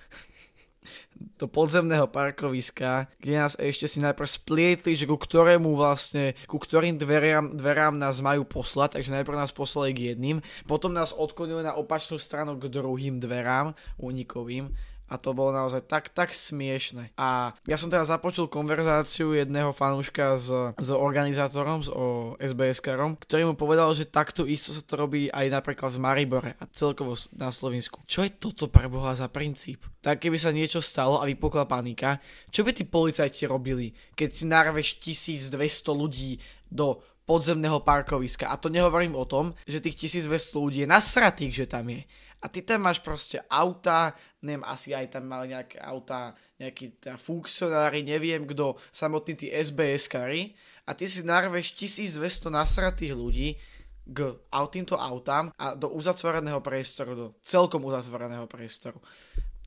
do 1.40 1.46
podzemného 1.50 2.08
parkoviska, 2.08 3.08
kde 3.20 3.34
nás 3.40 3.54
ešte 3.60 3.88
si 3.90 4.00
najprv 4.04 4.30
splietli, 4.30 4.94
že 4.94 5.10
ku 5.10 5.18
ktorému 5.18 5.74
vlastne, 5.76 6.38
ku 6.46 6.62
ktorým 6.62 7.00
dverám, 7.00 7.58
dverám 7.58 7.96
nás 7.98 8.20
majú 8.20 8.46
poslať, 8.46 9.00
takže 9.00 9.16
najprv 9.16 9.40
nás 9.40 9.52
poslali 9.56 9.92
k 9.96 10.14
jedným, 10.14 10.44
potom 10.70 10.94
nás 10.94 11.16
odklonili 11.16 11.66
na 11.66 11.74
opačnú 11.74 12.20
stranu 12.22 12.56
k 12.60 12.70
druhým 12.70 13.18
dverám, 13.18 13.74
únikovým, 13.98 14.72
a 15.12 15.20
to 15.20 15.36
bolo 15.36 15.54
naozaj 15.54 15.84
tak, 15.86 16.10
tak 16.10 16.32
smiešne. 16.32 17.12
A 17.20 17.54
ja 17.68 17.78
som 17.78 17.92
teraz 17.92 18.10
započul 18.10 18.50
konverzáciu 18.50 19.36
jedného 19.36 19.76
fanúška 19.76 20.40
s, 20.40 20.50
s 20.74 20.90
organizátorom, 20.90 21.86
s 21.86 21.90
o 21.92 22.34
SBS-karom, 22.42 23.20
ktorý 23.20 23.52
mu 23.52 23.56
povedal, 23.60 23.92
že 23.94 24.10
takto 24.10 24.48
isto 24.48 24.74
sa 24.74 24.82
to 24.82 24.98
robí 24.98 25.30
aj 25.30 25.54
napríklad 25.54 25.94
v 25.94 26.02
Maribore 26.02 26.52
a 26.58 26.66
celkovo 26.72 27.14
na 27.36 27.54
Slovensku. 27.54 28.02
Čo 28.10 28.26
je 28.26 28.32
toto 28.34 28.72
pre 28.72 28.90
Boha 28.90 29.14
za 29.14 29.30
princíp? 29.30 29.86
Tak 30.02 30.24
keby 30.24 30.38
sa 30.40 30.56
niečo 30.56 30.82
stalo 30.82 31.22
a 31.22 31.30
vypukla 31.30 31.70
panika, 31.70 32.18
čo 32.50 32.66
by 32.66 32.72
tí 32.74 32.84
policajti 32.88 33.46
robili, 33.46 33.94
keď 34.18 34.30
si 34.34 34.44
narveš 34.50 35.04
1200 35.04 35.54
ľudí 35.94 36.42
do 36.74 37.00
podzemného 37.24 37.80
parkoviska. 37.84 38.52
A 38.52 38.60
to 38.60 38.68
nehovorím 38.68 39.16
o 39.16 39.24
tom, 39.24 39.56
že 39.64 39.80
tých 39.80 40.12
1200 40.12 40.60
ľudí 40.60 40.80
je 40.84 40.92
nasratých, 40.92 41.54
že 41.64 41.66
tam 41.72 41.88
je. 41.88 42.04
A 42.44 42.52
ty 42.52 42.60
tam 42.60 42.84
máš 42.84 43.00
proste 43.00 43.40
auta, 43.48 44.12
neviem, 44.44 44.64
asi 44.68 44.92
aj 44.92 45.16
tam 45.16 45.32
mali 45.32 45.56
nejaké 45.56 45.80
auta, 45.80 46.36
nejakí 46.60 47.00
teda 47.00 47.16
funkcionári, 47.16 48.04
neviem 48.04 48.44
kto, 48.44 48.76
samotní 48.92 49.34
tí 49.40 49.48
SBS-kari 49.50 50.54
a 50.84 50.92
ty 50.92 51.08
si 51.08 51.24
narveš 51.24 51.74
1200 51.80 52.52
nasratých 52.52 53.16
ľudí 53.16 53.56
k 54.04 54.36
týmto 54.68 55.00
autám 55.00 55.56
a 55.56 55.80
do 55.80 55.88
uzatvoreného 55.96 56.60
priestoru, 56.60 57.12
do 57.16 57.28
celkom 57.48 57.88
uzatvoreného 57.88 58.44
priestoru. 58.52 59.00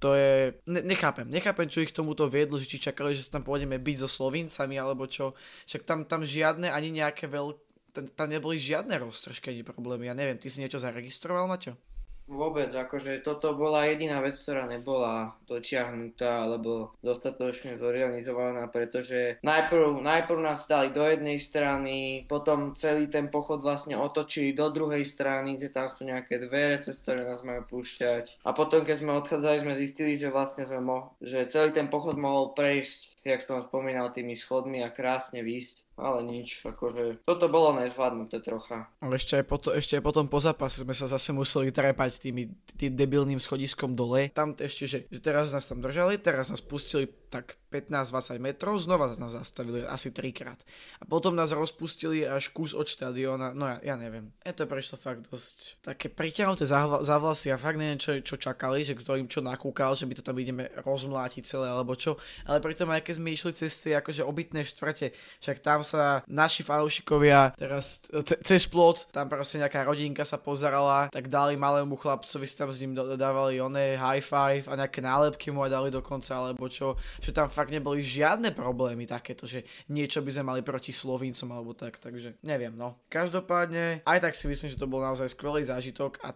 To 0.04 0.12
je, 0.12 0.52
ne, 0.68 0.85
nechápem, 0.85 1.25
nechápem, 1.25 1.73
čo 1.73 1.80
ich 1.80 1.97
tomuto 1.97 2.28
viedlo, 2.28 2.61
že 2.61 2.68
či 2.68 2.76
čakali, 2.76 3.16
že 3.16 3.25
sa 3.25 3.40
tam 3.40 3.49
pôjdeme 3.49 3.80
byť 3.80 3.97
so 4.04 4.09
Slovincami, 4.12 4.76
alebo 4.76 5.09
čo. 5.09 5.33
Však 5.64 5.88
tam, 5.88 6.04
tam 6.04 6.21
žiadne, 6.21 6.68
ani 6.68 7.00
nejaké 7.00 7.33
veľké, 7.33 8.12
tam, 8.12 8.28
neboli 8.28 8.61
žiadne 8.61 8.92
roztržkení 8.92 9.64
problémy, 9.64 10.12
ja 10.12 10.14
neviem, 10.14 10.37
ty 10.37 10.52
si 10.52 10.61
niečo 10.61 10.76
zaregistroval, 10.76 11.49
Maťo? 11.49 11.80
Vôbec, 12.26 12.75
akože 12.75 13.23
toto 13.23 13.54
bola 13.54 13.87
jediná 13.87 14.18
vec, 14.18 14.35
ktorá 14.35 14.66
nebola 14.66 15.38
dotiahnutá 15.47 16.42
alebo 16.42 16.90
dostatočne 16.99 17.78
zorganizovaná, 17.78 18.66
pretože 18.66 19.38
najprv, 19.47 20.02
najprv 20.02 20.40
nás 20.42 20.66
dali 20.66 20.90
do 20.90 21.06
jednej 21.06 21.38
strany, 21.38 22.26
potom 22.26 22.75
celý 22.75 23.06
ten 23.06 23.30
pochod 23.30 23.62
vlastne 23.62 23.95
otočili 23.95 24.59
do 24.59 24.66
druhej 24.75 25.06
strany, 25.06 25.54
kde 25.54 25.71
tam 25.71 25.87
sú 25.87 26.02
nejaké 26.02 26.42
dvere, 26.42 26.83
cez 26.83 26.99
ktoré 26.99 27.23
nás 27.23 27.47
majú 27.47 27.62
púšťať. 27.78 28.42
A 28.42 28.50
potom, 28.50 28.83
keď 28.83 29.06
sme 29.06 29.18
odchádzali, 29.23 29.62
sme 29.62 29.75
zistili, 29.78 30.18
že 30.18 30.35
vlastne 30.35 30.66
sme 30.66 30.83
mo- 30.83 31.14
že 31.23 31.47
celý 31.47 31.71
ten 31.71 31.87
pochod 31.87 32.18
mohol 32.18 32.59
prejsť, 32.59 33.15
jak 33.26 33.42
som 33.50 33.66
spomínal, 33.66 34.14
tými 34.14 34.38
schodmi 34.38 34.87
a 34.87 34.95
krásne 34.95 35.42
výjsť 35.42 35.87
ale 35.97 36.21
nič, 36.28 36.61
akože 36.61 37.25
toto 37.25 37.49
bolo 37.49 37.73
nezvládnuté 37.80 38.45
trocha. 38.45 38.92
Ešte 39.00 39.40
aj, 39.40 39.45
potom, 39.49 39.73
ešte 39.73 39.97
aj 39.97 40.04
potom 40.04 40.28
po 40.28 40.37
zápase 40.37 40.85
sme 40.85 40.92
sa 40.92 41.09
zase 41.09 41.33
museli 41.33 41.73
trepať 41.73 42.21
tými 42.21 42.52
tým 42.76 42.92
debilným 42.92 43.40
schodiskom 43.40 43.97
dole. 43.97 44.28
Tam 44.37 44.52
ešte, 44.52 44.85
že, 44.85 44.99
že 45.09 45.21
teraz 45.25 45.56
nás 45.56 45.64
tam 45.64 45.80
držali, 45.80 46.21
teraz 46.21 46.52
nás 46.52 46.61
pustili 46.61 47.09
tak 47.28 47.59
15-20 47.73 48.40
metrov, 48.40 48.78
znova 48.80 49.12
nás 49.18 49.37
zastavili 49.37 49.85
asi 49.85 50.14
trikrát. 50.14 50.56
A 51.02 51.04
potom 51.04 51.37
nás 51.37 51.52
rozpustili 51.52 52.25
až 52.25 52.49
kus 52.54 52.73
od 52.73 52.88
štadióna, 52.88 53.52
no 53.52 53.68
ja, 53.68 53.78
ja 53.92 53.95
neviem. 53.99 54.33
Je 54.47 54.54
to 54.54 54.64
prešlo 54.64 54.97
fakt 54.97 55.28
dosť 55.28 55.83
také 55.85 56.09
priťahnuté 56.09 56.64
za 56.64 57.16
vlasy 57.18 57.52
a 57.52 57.61
fakt 57.61 57.76
neviem, 57.76 58.00
čo, 58.00 58.16
čo 58.23 58.40
čakali, 58.40 58.87
že 58.87 58.97
kto 58.97 59.18
im 59.21 59.28
čo 59.28 59.45
nakúkal, 59.45 59.99
že 59.99 60.09
my 60.09 60.14
to 60.16 60.25
tam 60.25 60.38
ideme 60.38 60.71
rozmlátiť 60.80 61.42
celé 61.45 61.68
alebo 61.68 61.99
čo. 61.99 62.16
Ale 62.49 62.62
pritom 62.62 62.88
aj 62.88 63.02
keď 63.04 63.14
sme 63.21 63.35
išli 63.35 63.52
cez 63.52 63.73
tie 63.83 63.99
akože 63.99 64.23
obytné 64.25 64.64
štvrte, 64.64 65.12
však 65.42 65.59
tam 65.61 65.83
sa 65.83 66.23
naši 66.30 66.62
fanúšikovia 66.62 67.52
teraz 67.59 68.06
cez 68.23 68.62
plot, 68.71 69.11
tam 69.12 69.28
proste 69.28 69.61
nejaká 69.61 69.85
rodinka 69.85 70.25
sa 70.25 70.40
pozerala, 70.40 71.12
tak 71.12 71.28
dali 71.28 71.59
malému 71.59 71.99
chlapcovi, 71.99 72.47
tam 72.56 72.71
s 72.73 72.80
ním 72.80 72.97
dodávali 72.97 73.61
oné 73.61 73.99
high 73.99 74.23
five 74.23 74.64
a 74.71 74.78
nejaké 74.78 75.04
nálepky 75.04 75.52
mu 75.52 75.66
aj 75.66 75.71
dali 75.75 75.88
dokonca 75.92 76.33
alebo 76.33 76.71
čo 76.71 76.97
že 77.26 77.35
tam 77.35 77.50
fakt 77.50 77.75
neboli 77.75 77.99
žiadne 77.99 78.54
problémy 78.54 79.02
takéto, 79.02 79.50
že 79.50 79.66
niečo 79.90 80.23
by 80.23 80.30
sme 80.30 80.45
mali 80.47 80.62
proti 80.62 80.95
Slovíncom 80.95 81.50
alebo 81.50 81.75
tak, 81.75 81.99
takže 81.99 82.38
neviem, 82.47 82.71
no. 82.71 83.02
Každopádne, 83.11 84.06
aj 84.06 84.18
tak 84.23 84.38
si 84.38 84.47
myslím, 84.47 84.71
že 84.71 84.78
to 84.78 84.87
bol 84.87 85.02
naozaj 85.02 85.26
skvelý 85.35 85.66
zážitok 85.66 86.23
a 86.23 86.30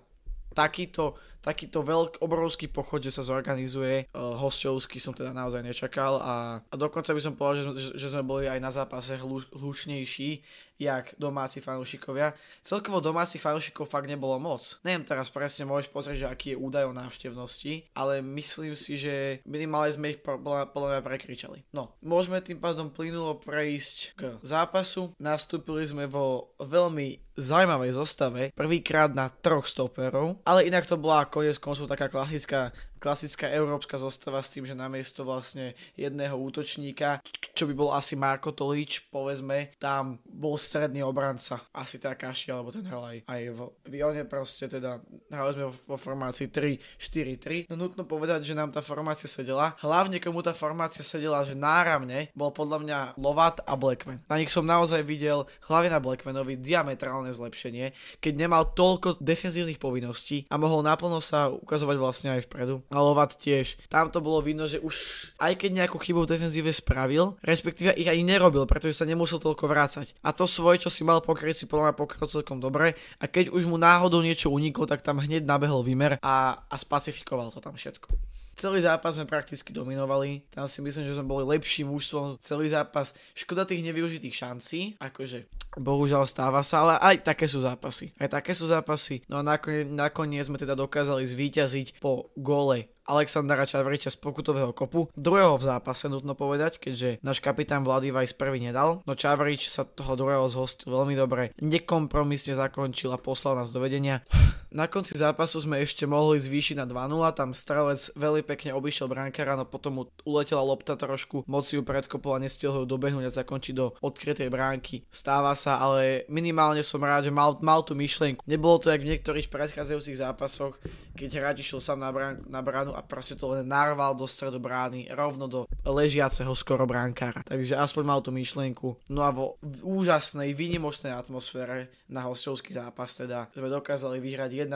takýto 0.51 1.15
takýto 1.41 1.81
veľk, 1.85 2.21
obrovský 2.21 2.69
pochod, 2.69 3.01
že 3.01 3.13
sa 3.13 3.25
zorganizuje 3.25 4.09
uh, 4.13 4.37
hostovský 4.37 5.01
som 5.01 5.17
teda 5.17 5.33
naozaj 5.33 5.65
nečakal 5.65 6.21
a, 6.21 6.61
a 6.61 6.75
dokonca 6.77 7.17
by 7.17 7.21
som 7.21 7.35
povedal, 7.35 7.73
že, 7.73 7.97
že 7.97 8.13
sme 8.13 8.23
boli 8.23 8.45
aj 8.47 8.61
na 8.61 8.71
zápase 8.71 9.17
hlu, 9.17 9.41
hlučnejší, 9.57 10.45
jak 10.81 11.13
domáci 11.21 11.61
fanúšikovia. 11.61 12.33
Celkovo 12.65 13.05
domácich 13.05 13.45
fanúšikov 13.45 13.85
fakt 13.85 14.09
nebolo 14.09 14.41
moc. 14.41 14.81
Neviem 14.81 15.05
teraz 15.05 15.29
presne, 15.29 15.69
môžeš 15.69 15.93
pozrieť, 15.93 16.25
že 16.25 16.31
aký 16.33 16.47
je 16.57 16.61
údaj 16.61 16.89
o 16.89 16.97
návštevnosti, 16.97 17.93
ale 17.93 18.25
myslím 18.25 18.73
si, 18.73 18.97
že 18.97 19.45
minimálne 19.45 19.93
sme 19.93 20.17
ich 20.17 20.25
podľa 20.25 20.89
mňa 20.97 21.03
prekričali. 21.05 21.69
No, 21.77 21.93
môžeme 22.01 22.41
tým 22.41 22.57
pádom 22.57 22.89
plynulo 22.89 23.37
prejsť 23.37 23.97
k 24.17 24.23
zápasu. 24.41 25.13
Nastúpili 25.21 25.85
sme 25.85 26.09
vo 26.09 26.57
veľmi 26.57 27.21
zaujímavej 27.41 27.93
zostave, 27.97 28.43
prvýkrát 28.53 29.13
na 29.17 29.33
troch 29.33 29.65
stoperov, 29.65 30.41
ale 30.45 30.69
inak 30.69 30.85
to 30.85 31.01
bola 31.01 31.25
konec 31.31 31.57
koncov 31.63 31.87
taká 31.87 32.11
klasická 32.11 32.75
klasická 33.01 33.49
európska 33.49 33.97
zostava 33.97 34.45
s 34.45 34.53
tým, 34.53 34.69
že 34.69 34.77
namiesto 34.77 35.25
vlastne 35.25 35.73
jedného 35.97 36.37
útočníka, 36.37 37.25
čo 37.61 37.69
by 37.69 37.77
bol 37.77 37.93
asi 37.93 38.17
Marko 38.17 38.57
Tolič, 38.57 39.13
povedzme, 39.13 39.77
tam 39.77 40.17
bol 40.25 40.57
stredný 40.57 41.05
obranca, 41.05 41.61
asi 41.77 42.01
tak 42.01 42.25
Kaši, 42.25 42.49
alebo 42.49 42.73
ten 42.73 42.85
hral 42.89 43.05
aj, 43.05 43.19
aj 43.29 43.43
v 43.53 43.59
Vione 43.93 44.25
proste, 44.25 44.65
teda 44.65 44.97
hrali 45.29 45.53
sme 45.53 45.65
vo, 45.69 45.97
formácii 46.01 46.49
3-4-3. 46.49 47.69
No 47.69 47.77
nutno 47.77 48.09
povedať, 48.09 48.49
že 48.49 48.57
nám 48.57 48.73
tá 48.73 48.81
formácia 48.81 49.29
sedela. 49.29 49.77
Hlavne 49.85 50.17
komu 50.21 50.41
tá 50.41 50.57
formácia 50.57 51.05
sedela, 51.05 51.45
že 51.45 51.53
náramne 51.53 52.33
bol 52.33 52.49
podľa 52.49 52.79
mňa 52.81 52.99
Lovat 53.21 53.61
a 53.69 53.77
Blackman. 53.77 54.25
Na 54.29 54.41
nich 54.41 54.49
som 54.49 54.65
naozaj 54.65 55.05
videl 55.05 55.45
hlavne 55.69 55.93
na 55.93 56.01
Blackmanovi 56.01 56.57
diametrálne 56.57 57.29
zlepšenie, 57.29 57.93
keď 58.25 58.33
nemal 58.37 58.73
toľko 58.73 59.21
defenzívnych 59.21 59.77
povinností 59.77 60.49
a 60.49 60.57
mohol 60.57 60.81
naplno 60.81 61.21
sa 61.21 61.53
ukazovať 61.53 61.97
vlastne 62.01 62.29
aj 62.41 62.49
vpredu 62.49 62.81
Lovat 62.89 63.37
tiež. 63.37 63.81
Tam 63.93 64.09
to 64.09 64.25
bolo 64.25 64.41
vidno, 64.45 64.65
že 64.65 64.81
už 64.81 64.97
aj 65.41 65.57
keď 65.61 65.85
nejakú 65.85 65.97
chybu 66.01 66.25
v 66.25 66.33
defenzíve 66.37 66.71
spravil, 66.73 67.41
respektíve 67.51 67.91
ich 67.99 68.07
ani 68.07 68.23
nerobil, 68.23 68.63
pretože 68.71 69.03
sa 69.03 69.09
nemusel 69.09 69.43
toľko 69.43 69.67
vrácať. 69.67 70.15
A 70.23 70.31
to 70.31 70.47
svoje, 70.47 70.87
čo 70.87 70.91
si 70.95 71.03
mal 71.03 71.19
pokryť, 71.19 71.55
si 71.55 71.65
podľa 71.67 71.91
mňa 71.91 71.99
pokryl 71.99 72.31
celkom 72.31 72.63
dobre. 72.63 72.95
A 73.19 73.27
keď 73.27 73.51
už 73.51 73.67
mu 73.67 73.75
náhodou 73.75 74.23
niečo 74.23 74.55
uniklo, 74.55 74.87
tak 74.87 75.03
tam 75.03 75.19
hneď 75.19 75.43
nabehol 75.43 75.83
výmer 75.83 76.23
a, 76.23 76.63
a 76.71 76.77
spacifikoval 76.79 77.51
to 77.51 77.59
tam 77.59 77.75
všetko. 77.75 78.15
Celý 78.61 78.85
zápas 78.85 79.17
sme 79.17 79.25
prakticky 79.25 79.73
dominovali, 79.73 80.45
tam 80.53 80.69
si 80.69 80.85
myslím, 80.85 81.09
že 81.09 81.17
sme 81.17 81.25
boli 81.25 81.49
lepší 81.49 81.81
mužstvom 81.81 82.37
celý 82.45 82.69
zápas. 82.69 83.17
Škoda 83.33 83.65
tých 83.65 83.81
nevyužitých 83.81 84.37
šancí, 84.37 85.01
akože 85.01 85.49
bohužiaľ 85.77 86.27
stáva 86.27 86.65
sa, 86.65 86.83
ale 86.83 86.95
aj 86.99 87.27
také 87.27 87.47
sú 87.47 87.63
zápasy. 87.63 88.15
Aj 88.19 88.31
také 88.31 88.57
sú 88.57 88.67
zápasy. 88.67 89.23
No 89.31 89.39
a 89.39 89.47
nakoniec, 89.47 89.87
nakoniec 89.87 90.45
sme 90.47 90.59
teda 90.59 90.75
dokázali 90.75 91.23
zvíťaziť 91.27 92.03
po 92.03 92.33
gole 92.35 92.91
Alexandra 93.11 93.67
Čavriča 93.67 94.15
z 94.15 94.23
pokutového 94.23 94.71
kopu. 94.71 95.11
Druhého 95.19 95.59
v 95.59 95.67
zápase 95.67 96.07
nutno 96.07 96.39
povedať, 96.39 96.79
keďže 96.79 97.19
náš 97.27 97.43
kapitán 97.43 97.83
Vlady 97.83 98.15
Vajs 98.15 98.39
prvý 98.39 98.63
nedal. 98.63 99.03
No 99.03 99.19
Čavrič 99.19 99.67
sa 99.67 99.83
toho 99.83 100.15
druhého 100.15 100.47
zhostil 100.47 100.95
veľmi 100.95 101.19
dobre, 101.19 101.51
nekompromisne 101.59 102.55
zakončil 102.55 103.11
a 103.11 103.19
poslal 103.19 103.59
nás 103.59 103.75
do 103.75 103.83
vedenia. 103.83 104.23
Na 104.71 104.87
konci 104.87 105.19
zápasu 105.19 105.59
sme 105.59 105.83
ešte 105.83 106.07
mohli 106.07 106.39
zvýšiť 106.39 106.79
na 106.79 106.87
2-0, 106.87 107.19
tam 107.35 107.51
strelec 107.51 107.99
veľmi 108.15 108.47
pekne 108.47 108.71
obišiel 108.79 109.11
brankára, 109.11 109.59
no 109.59 109.67
potom 109.67 109.93
mu 109.99 110.03
uletela 110.23 110.63
lopta 110.63 110.95
trošku, 110.95 111.43
moci 111.51 111.75
ju 111.75 111.83
predkopol 111.83 112.39
a 112.39 112.43
nestihol 112.47 112.87
ju 112.87 112.87
dobehnúť 112.87 113.27
a 113.27 113.37
zakončiť 113.43 113.75
do 113.75 113.99
odkrytej 113.99 114.47
bránky. 114.47 115.03
Stáva 115.11 115.59
sa, 115.61 115.77
ale 115.77 116.25
minimálne 116.33 116.81
som 116.81 117.05
rád, 117.05 117.29
že 117.29 117.33
mal, 117.33 117.61
mal 117.61 117.85
tú 117.85 117.93
myšlienku. 117.93 118.49
Nebolo 118.49 118.81
to 118.81 118.89
jak 118.89 119.05
v 119.05 119.13
niektorých 119.13 119.53
predchádzajúcich 119.53 120.17
zápasoch, 120.17 120.81
keď 121.13 121.29
hráč 121.37 121.61
išiel 121.61 121.85
sám 121.85 122.01
na, 122.01 122.09
brán, 122.09 122.41
na 122.49 122.65
bránu 122.65 122.97
a 122.97 123.05
proste 123.05 123.37
to 123.37 123.53
len 123.53 123.69
narval 123.69 124.17
do 124.17 124.25
stredu 124.25 124.57
brány, 124.57 125.13
rovno 125.13 125.45
do 125.45 125.69
ležiaceho 125.85 126.57
skoro 126.57 126.89
bránkára. 126.89 127.45
Takže 127.45 127.77
aspoň 127.77 128.05
mal 128.09 128.21
tú 128.25 128.33
myšlienku. 128.33 128.97
No 129.13 129.21
a 129.21 129.29
vo 129.29 129.61
úžasnej, 129.85 130.57
výnimočnej 130.57 131.13
atmosfére 131.13 131.93
na 132.09 132.25
hostovský 132.25 132.73
zápas 132.73 133.13
teda 133.15 133.53
sme 133.53 133.69
dokázali 133.69 134.19
vyhrať 134.19 134.67
1-0 134.67 134.73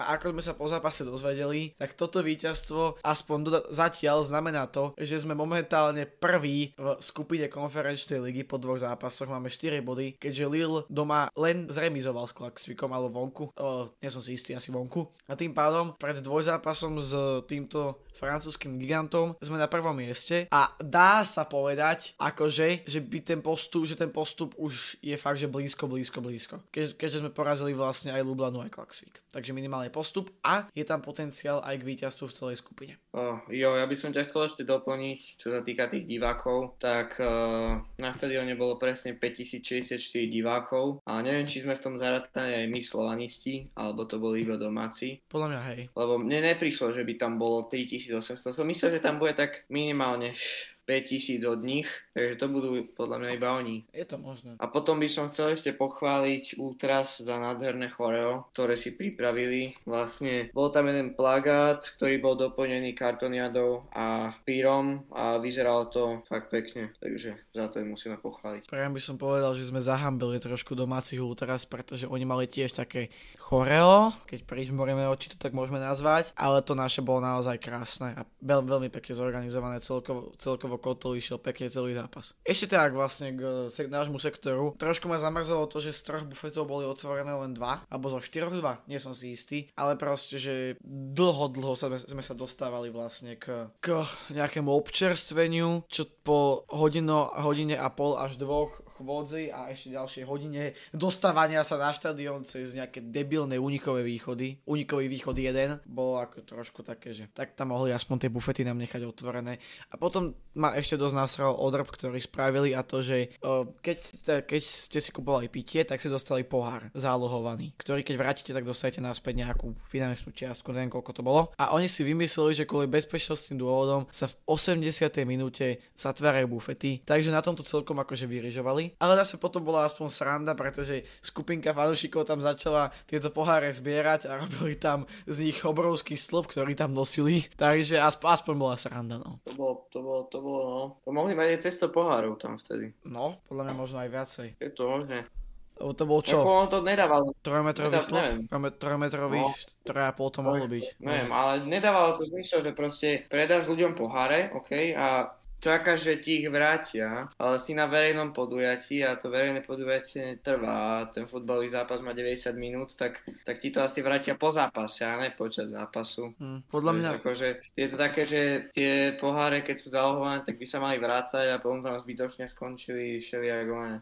a 0.00 0.02
ako 0.16 0.32
sme 0.34 0.42
sa 0.42 0.56
po 0.56 0.66
zápase 0.66 1.04
dozvedeli, 1.06 1.76
tak 1.76 1.94
toto 1.94 2.24
víťazstvo 2.24 3.04
aspoň 3.04 3.38
doda- 3.44 3.66
zatiaľ 3.70 4.24
znamená 4.24 4.66
to, 4.70 4.96
že 4.96 5.22
sme 5.22 5.36
momentálne 5.36 6.06
prví 6.06 6.74
v 6.74 6.86
skupine 6.98 7.46
konferenčnej 7.46 8.18
ligy 8.18 8.42
po 8.46 8.56
dvoch 8.58 8.80
zápasoch, 8.80 9.30
máme 9.30 9.52
4 9.52 9.84
body, 9.84 10.13
keďže 10.16 10.44
Lille 10.50 10.80
doma 10.88 11.28
len 11.34 11.66
zremizoval 11.68 12.30
s 12.30 12.36
Klaxvikom 12.36 12.90
alebo 12.90 13.24
vonku, 13.24 13.44
o, 13.54 13.92
nie 13.98 14.10
som 14.10 14.22
si 14.22 14.34
istý, 14.34 14.54
asi 14.54 14.70
vonku. 14.70 15.10
A 15.28 15.34
tým 15.34 15.52
pádom 15.52 15.94
pred 15.96 16.18
dvojzápasom 16.20 17.00
s 17.02 17.12
týmto 17.50 18.04
francúzským 18.14 18.78
gigantom 18.78 19.34
sme 19.42 19.58
na 19.58 19.66
prvom 19.66 19.94
mieste 19.94 20.46
a 20.48 20.70
dá 20.78 21.26
sa 21.26 21.44
povedať, 21.44 22.14
akože, 22.16 22.86
že 22.86 23.00
by 23.02 23.18
ten 23.20 23.40
postup, 23.42 23.84
že 23.84 23.98
ten 23.98 24.08
postup 24.08 24.54
už 24.56 24.98
je 25.02 25.14
fakt, 25.18 25.42
že 25.42 25.50
blízko, 25.50 25.90
blízko, 25.90 26.22
blízko. 26.22 26.56
Ke, 26.70 26.94
keďže 26.94 27.20
sme 27.20 27.34
porazili 27.34 27.74
vlastne 27.74 28.14
aj 28.14 28.22
Lublanu, 28.22 28.62
aj 28.62 28.70
Klaxvik. 28.70 29.20
Takže 29.34 29.50
minimálne 29.50 29.90
postup 29.90 30.30
a 30.46 30.70
je 30.70 30.86
tam 30.86 31.02
potenciál 31.02 31.58
aj 31.66 31.82
k 31.82 31.86
víťazstvu 31.86 32.30
v 32.30 32.36
celej 32.36 32.56
skupine. 32.62 32.94
Oh, 33.10 33.42
jo, 33.50 33.74
ja 33.74 33.86
by 33.86 33.96
som 33.98 34.14
ťa 34.14 34.30
chcel 34.30 34.50
ešte 34.50 34.62
doplniť, 34.62 35.18
čo 35.42 35.50
sa 35.50 35.60
týka 35.66 35.90
tých 35.90 36.06
divákov, 36.06 36.78
tak 36.78 37.18
uh, 37.18 37.82
na 37.98 38.10
štadióne 38.14 38.54
bolo 38.54 38.78
presne 38.78 39.18
5064 39.18 39.98
divákov 40.30 41.02
a 41.06 41.18
neviem, 41.18 41.50
či 41.50 41.66
sme 41.66 41.78
v 41.78 41.82
tom 41.82 41.94
zarátali 41.98 42.62
aj 42.62 42.66
my 42.70 42.80
slovanisti, 42.86 43.74
alebo 43.74 44.06
to 44.06 44.22
boli 44.22 44.46
iba 44.46 44.54
domáci. 44.54 45.18
Podľa 45.26 45.48
mňa 45.50 45.60
hej. 45.74 45.80
Lebo 45.94 46.14
mne 46.18 46.54
neprišlo, 46.54 46.94
že 46.94 47.02
by 47.02 47.14
tam 47.18 47.38
bolo 47.38 47.66
3800, 48.06 48.52
som 48.52 48.66
myslel, 48.68 48.98
že 48.98 49.04
tam 49.04 49.16
bude 49.16 49.32
tak 49.32 49.64
minimálne 49.72 50.36
5000 50.84 51.40
od 51.48 51.60
nich, 51.64 51.88
Takže 52.14 52.38
to 52.38 52.46
budú 52.46 52.70
podľa 52.94 53.18
mňa 53.18 53.30
iba 53.34 53.48
oni. 53.58 53.76
Je 53.90 54.06
to 54.06 54.22
možné. 54.22 54.54
A 54.62 54.70
potom 54.70 55.02
by 55.02 55.10
som 55.10 55.34
chcel 55.34 55.58
ešte 55.58 55.74
pochváliť 55.74 56.62
Ultras 56.62 57.18
za 57.18 57.36
nádherné 57.42 57.90
choreo, 57.90 58.46
ktoré 58.54 58.78
si 58.78 58.94
pripravili. 58.94 59.74
Vlastne 59.82 60.54
bol 60.54 60.70
tam 60.70 60.86
jeden 60.86 61.18
plagát, 61.18 61.82
ktorý 61.98 62.22
bol 62.22 62.38
doplnený 62.38 62.94
kartoniadou 62.94 63.90
a 63.90 64.30
pírom 64.46 65.02
a 65.10 65.42
vyzeralo 65.42 65.90
to 65.90 66.02
fakt 66.30 66.54
pekne, 66.54 66.94
takže 67.02 67.34
za 67.50 67.66
to 67.66 67.82
im 67.82 67.98
musíme 67.98 68.14
pochváliť. 68.22 68.70
Priam 68.70 68.94
by 68.94 69.02
som 69.02 69.18
povedal, 69.18 69.50
že 69.58 69.66
sme 69.66 69.82
zahambili 69.82 70.38
trošku 70.38 70.78
domácich 70.78 71.18
Ultras, 71.18 71.66
pretože 71.66 72.06
oni 72.06 72.22
mali 72.22 72.46
tiež 72.46 72.78
také 72.78 73.10
choreo, 73.42 74.14
keď 74.30 74.46
prižmoríme 74.46 75.02
oči, 75.10 75.34
to 75.34 75.36
tak 75.36 75.50
môžeme 75.50 75.82
nazvať, 75.82 76.30
ale 76.38 76.62
to 76.62 76.78
naše 76.78 77.02
bolo 77.02 77.18
naozaj 77.18 77.58
krásne 77.58 78.14
a 78.14 78.22
veľmi, 78.38 78.70
veľmi 78.70 78.88
pekne 78.94 79.18
zorganizované, 79.18 79.82
celkovo, 79.82 80.30
celkovo 80.38 80.78
kotol 80.78 81.18
išiel 81.18 81.42
pekne 81.42 81.66
celý 81.66 82.03
zápas. 82.04 82.36
Ešte 82.44 82.76
tak 82.76 82.92
vlastne 82.92 83.32
k 83.72 83.88
nášmu 83.88 84.20
sektoru. 84.20 84.76
Trošku 84.76 85.08
ma 85.08 85.16
zamrzelo 85.16 85.64
to, 85.64 85.80
že 85.80 85.96
z 85.96 86.00
troch 86.04 86.24
bufetov 86.28 86.68
boli 86.68 86.84
otvorené 86.84 87.32
len 87.32 87.56
dva, 87.56 87.80
alebo 87.88 88.12
zo 88.12 88.20
štyroch 88.20 88.52
dva, 88.52 88.84
nie 88.84 89.00
som 89.00 89.16
si 89.16 89.32
istý, 89.32 89.72
ale 89.72 89.96
proste, 89.96 90.36
že 90.36 90.76
dlho, 90.84 91.48
dlho 91.48 91.72
sa, 91.72 91.88
sme 91.96 92.20
sa 92.20 92.36
dostávali 92.36 92.92
vlastne 92.92 93.40
k, 93.40 93.72
k 93.80 94.04
nejakému 94.36 94.68
občerstveniu, 94.68 95.88
čo 95.88 96.04
po 96.22 96.68
hodino, 96.68 97.32
hodine 97.40 97.80
a 97.80 97.88
pol 97.88 98.20
až 98.20 98.36
dvoch 98.36 98.84
chôdzi 99.04 99.48
a 99.48 99.72
ešte 99.72 99.96
ďalšie 99.96 100.22
hodine 100.28 100.76
dostávania 100.92 101.64
sa 101.64 101.80
na 101.80 101.96
štadión 101.96 102.44
cez 102.44 102.76
nejaké 102.76 103.00
debilné 103.00 103.56
unikové 103.56 104.04
východy. 104.04 104.60
Unikový 104.68 105.08
východ 105.08 105.36
1 105.38 105.88
bolo 105.88 106.20
ako 106.20 106.44
trošku 106.44 106.84
také, 106.84 107.16
že 107.16 107.30
tak 107.32 107.56
tam 107.56 107.72
mohli 107.72 107.94
aspoň 107.94 108.26
tie 108.26 108.30
bufety 108.30 108.62
nám 108.66 108.76
nechať 108.76 109.06
otvorené. 109.08 109.56
A 109.88 109.96
potom 109.96 110.36
ma 110.54 110.76
ešte 110.76 111.00
dosť 111.00 111.16
nasral 111.16 111.56
odrb, 111.56 111.88
ktorý 111.88 112.20
spravili 112.20 112.76
a 112.76 112.84
to, 112.84 113.00
že 113.00 113.32
keď, 113.80 113.98
keď 114.44 114.62
ste 114.62 114.98
si 115.00 115.10
kupovali 115.10 115.48
pitie, 115.48 115.82
tak 115.88 115.98
si 115.98 116.12
dostali 116.12 116.44
pohár 116.44 116.92
zálohovaný, 116.92 117.72
ktorý 117.80 118.04
keď 118.04 118.16
vrátite, 118.20 118.50
tak 118.52 118.68
dostanete 118.68 119.00
naspäť 119.00 119.40
nejakú 119.40 119.74
finančnú 119.88 120.30
čiastku, 120.36 120.70
neviem 120.70 120.92
koľko 120.92 121.12
to 121.16 121.22
bolo. 121.24 121.50
A 121.58 121.72
oni 121.74 121.88
si 121.88 122.04
vymysleli, 122.04 122.54
že 122.54 122.68
kvôli 122.68 122.86
bezpečnostným 122.86 123.58
dôvodom 123.58 124.06
sa 124.12 124.28
v 124.30 124.36
80. 124.46 124.82
minúte 125.26 125.80
zatvárajú 125.96 126.46
bufety, 126.50 127.02
takže 127.02 127.34
na 127.34 127.42
tomto 127.42 127.66
celkom 127.66 127.98
akože 127.98 128.28
vyrižovali 128.30 128.93
ale 128.98 129.18
zase 129.22 129.36
potom 129.40 129.64
bola 129.64 129.86
aspoň 129.86 130.06
sranda, 130.10 130.52
pretože 130.52 131.06
skupinka 131.20 131.72
fanúšikov 131.74 132.26
tam 132.26 132.42
začala 132.42 132.94
tieto 133.08 133.30
poháre 133.30 133.72
zbierať 133.72 134.26
a 134.30 134.40
robili 134.40 134.74
tam 134.78 135.08
z 135.28 135.50
nich 135.50 135.58
obrovský 135.62 136.14
stĺp, 136.14 136.50
ktorý 136.50 136.72
tam 136.74 136.94
nosili, 136.94 137.46
takže 137.54 138.00
aspoň, 138.00 138.26
aspoň 138.34 138.54
bola 138.54 138.76
sranda, 138.78 139.16
no. 139.20 139.42
To 139.48 139.52
bolo, 139.54 139.74
to 139.90 139.98
bolo, 140.00 140.20
to 140.28 140.38
bolo, 140.40 140.62
no. 140.66 140.82
To 141.02 141.08
mohli 141.10 141.32
mať 141.34 141.58
aj 141.58 141.58
300 141.88 141.96
pohárov 141.96 142.32
tam 142.38 142.58
vtedy. 142.58 142.94
No, 143.06 143.38
podľa 143.46 143.62
mňa 143.70 143.74
možno 143.74 143.98
aj 144.02 144.10
viacej. 144.10 144.48
Je 144.58 144.70
to 144.72 144.84
možné. 144.86 145.26
To 145.74 146.04
bol 146.06 146.22
čo? 146.22 146.38
Ako 146.38 146.54
on 146.54 146.68
to 146.70 146.78
nedával. 146.86 147.34
Trojmetrový 147.42 147.98
slop? 147.98 148.46
Trojmetrový, 148.78 149.42
no. 149.42 149.50
3,5 149.82 150.34
to 150.34 150.40
mohlo 150.46 150.66
byť. 150.70 150.84
Neviem, 151.02 151.30
ale 151.34 151.66
nedávalo 151.66 152.14
to 152.14 152.30
zmysel, 152.30 152.62
že 152.62 152.70
proste 152.70 153.26
predáš 153.26 153.66
ľuďom 153.66 153.98
poháre, 153.98 154.54
OK, 154.54 154.94
a 154.94 155.34
čaká, 155.64 155.96
že 155.96 156.20
ti 156.20 156.44
ich 156.44 156.48
vrátia, 156.52 157.32
ale 157.40 157.56
si 157.64 157.72
na 157.72 157.88
verejnom 157.88 158.36
podujatí 158.36 159.00
a 159.00 159.16
to 159.16 159.32
verejné 159.32 159.64
podujatie 159.64 160.36
netrvá. 160.36 161.08
Ten 161.16 161.24
futbalový 161.24 161.72
zápas 161.72 162.04
má 162.04 162.12
90 162.12 162.52
minút, 162.52 162.92
tak, 163.00 163.24
tak 163.48 163.56
ti 163.64 163.72
to 163.72 163.80
asi 163.80 164.04
vrátia 164.04 164.36
po 164.36 164.52
zápase 164.52 165.08
a 165.08 165.16
ne 165.16 165.32
počas 165.32 165.72
zápasu. 165.72 166.36
Hmm, 166.36 166.60
podľa 166.68 166.92
mňa... 166.92 167.08
Akože, 167.24 167.48
je 167.72 167.86
to 167.88 167.96
také, 167.96 168.28
že 168.28 168.40
tie 168.76 169.16
poháre, 169.16 169.64
keď 169.64 169.76
sú 169.80 169.88
zalohované, 169.88 170.44
tak 170.44 170.60
by 170.60 170.66
sa 170.68 170.78
mali 170.84 171.00
vrácať 171.00 171.56
a 171.56 171.62
potom 171.62 171.80
tam 171.80 171.96
zbytočne 171.96 172.52
skončili 172.52 173.24
všelijako 173.24 173.74
e, 173.80 173.96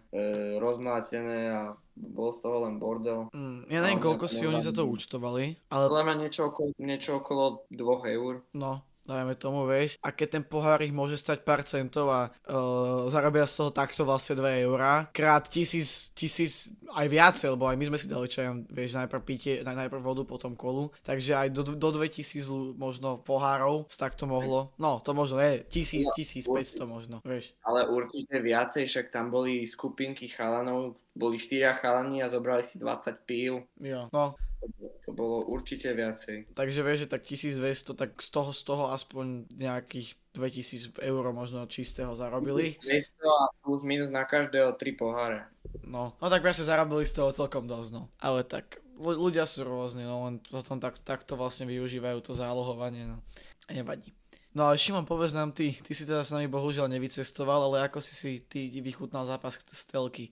rozmlátené 0.59 1.39
a 1.55 1.63
bol 1.95 2.35
z 2.35 2.39
toho 2.41 2.57
len 2.67 2.81
bordel. 2.81 3.29
Mm, 3.37 3.69
ja 3.69 3.79
neviem, 3.85 4.01
koľko 4.01 4.27
si 4.27 4.49
oni 4.49 4.65
za 4.65 4.73
to 4.73 4.89
účtovali, 4.89 5.61
ale... 5.69 5.85
Podľa 5.93 6.05
mňa 6.09 6.17
niečo 6.25 6.43
okolo, 6.49 6.71
niečo 6.81 7.11
okolo 7.21 7.69
2 7.69 8.17
eur. 8.17 8.41
No, 8.57 8.81
dajme 9.13 9.35
tomu, 9.37 9.69
vieš, 9.69 10.01
a 10.01 10.11
keď 10.11 10.41
ten 10.41 10.45
pohár 10.45 10.81
ich 10.81 10.95
môže 10.95 11.21
stať 11.21 11.45
pár 11.45 11.63
centov 11.63 12.09
a 12.09 12.29
uh, 12.29 13.07
zarobia 13.13 13.45
z 13.45 13.63
toho 13.63 13.71
takto 13.71 14.03
vlastne 14.09 14.41
2 14.41 14.65
eurá, 14.67 15.09
krát 15.13 15.47
tisíc, 15.47 16.11
tisíc 16.17 16.73
aj 16.93 17.07
viacej, 17.09 17.49
lebo 17.55 17.69
aj 17.69 17.77
my 17.77 17.85
sme 17.93 17.99
si 17.99 18.07
dali 18.09 18.27
čaj, 18.29 18.73
vieš, 18.73 18.97
najprv 18.97 19.23
pitie, 19.23 19.55
najprv 19.63 20.03
vodu, 20.03 20.23
potom 20.25 20.57
kolu, 20.57 20.93
takže 21.05 21.37
aj 21.37 21.49
do, 21.53 21.63
do 21.77 21.89
2000 21.95 22.77
možno 22.77 23.21
pohárov 23.21 23.89
takto 23.93 24.27
mohlo, 24.27 24.75
no 24.81 24.99
to 24.99 25.15
možno 25.15 25.39
je, 25.39 25.63
1000, 25.69 26.11
1500 26.49 26.83
možno, 26.89 27.17
vieš. 27.23 27.55
Ale 27.63 27.87
určite 27.87 28.41
viacej, 28.41 28.89
však 28.89 29.07
tam 29.15 29.31
boli 29.31 29.71
skupinky 29.71 30.27
chalanov, 30.33 30.99
boli 31.15 31.37
4 31.37 31.81
chalani 31.85 32.25
a 32.25 32.33
zobrali 32.33 32.67
si 32.73 32.81
20 32.81 33.29
pív. 33.29 33.63
Jo, 33.79 34.09
no 34.11 34.35
bolo 35.23 35.47
určite 35.47 35.95
viacej. 35.95 36.51
Takže 36.59 36.81
vieš, 36.83 37.07
že 37.07 37.13
tak 37.15 37.23
1200, 37.23 37.95
tak 37.95 38.11
z 38.19 38.29
toho, 38.35 38.51
z 38.51 38.63
toho 38.67 38.85
aspoň 38.91 39.47
nejakých 39.55 40.19
2000 40.35 40.99
eur 40.99 41.23
možno 41.31 41.63
čistého 41.71 42.11
zarobili. 42.19 42.75
1200 42.83 43.23
a 43.23 43.47
plus 43.63 43.87
minus 43.87 44.11
na 44.11 44.27
každého 44.27 44.75
3 44.75 44.99
poháre. 44.99 45.47
No, 45.87 46.19
no 46.19 46.27
tak 46.27 46.43
vlastne 46.43 46.67
zarobili 46.67 47.07
z 47.07 47.23
toho 47.23 47.31
celkom 47.31 47.71
dosť, 47.71 47.91
no. 47.95 48.11
Ale 48.19 48.43
tak 48.43 48.83
ľudia 48.99 49.47
sú 49.47 49.63
rôzni, 49.63 50.03
no 50.03 50.27
len 50.27 50.43
potom 50.43 50.83
tak, 50.83 50.99
takto 51.07 51.39
vlastne 51.39 51.71
využívajú 51.71 52.19
to 52.27 52.35
zálohovanie, 52.35 53.07
no. 53.07 53.23
A 53.71 53.79
nevadí. 53.79 54.11
No 54.53 54.69
ale 54.69 54.77
Šimon, 54.77 55.09
povedz 55.09 55.33
nám 55.33 55.57
ty, 55.57 55.73
ty 55.73 55.97
si 55.97 56.05
teda 56.05 56.21
s 56.21 56.29
nami 56.29 56.45
bohužiaľ 56.45 56.85
nevycestoval, 56.93 57.73
ale 57.73 57.89
ako 57.89 58.05
si 58.05 58.13
si 58.13 58.31
ty 58.45 58.69
vychutnal 58.85 59.25
zápas 59.25 59.57
z? 59.57 59.83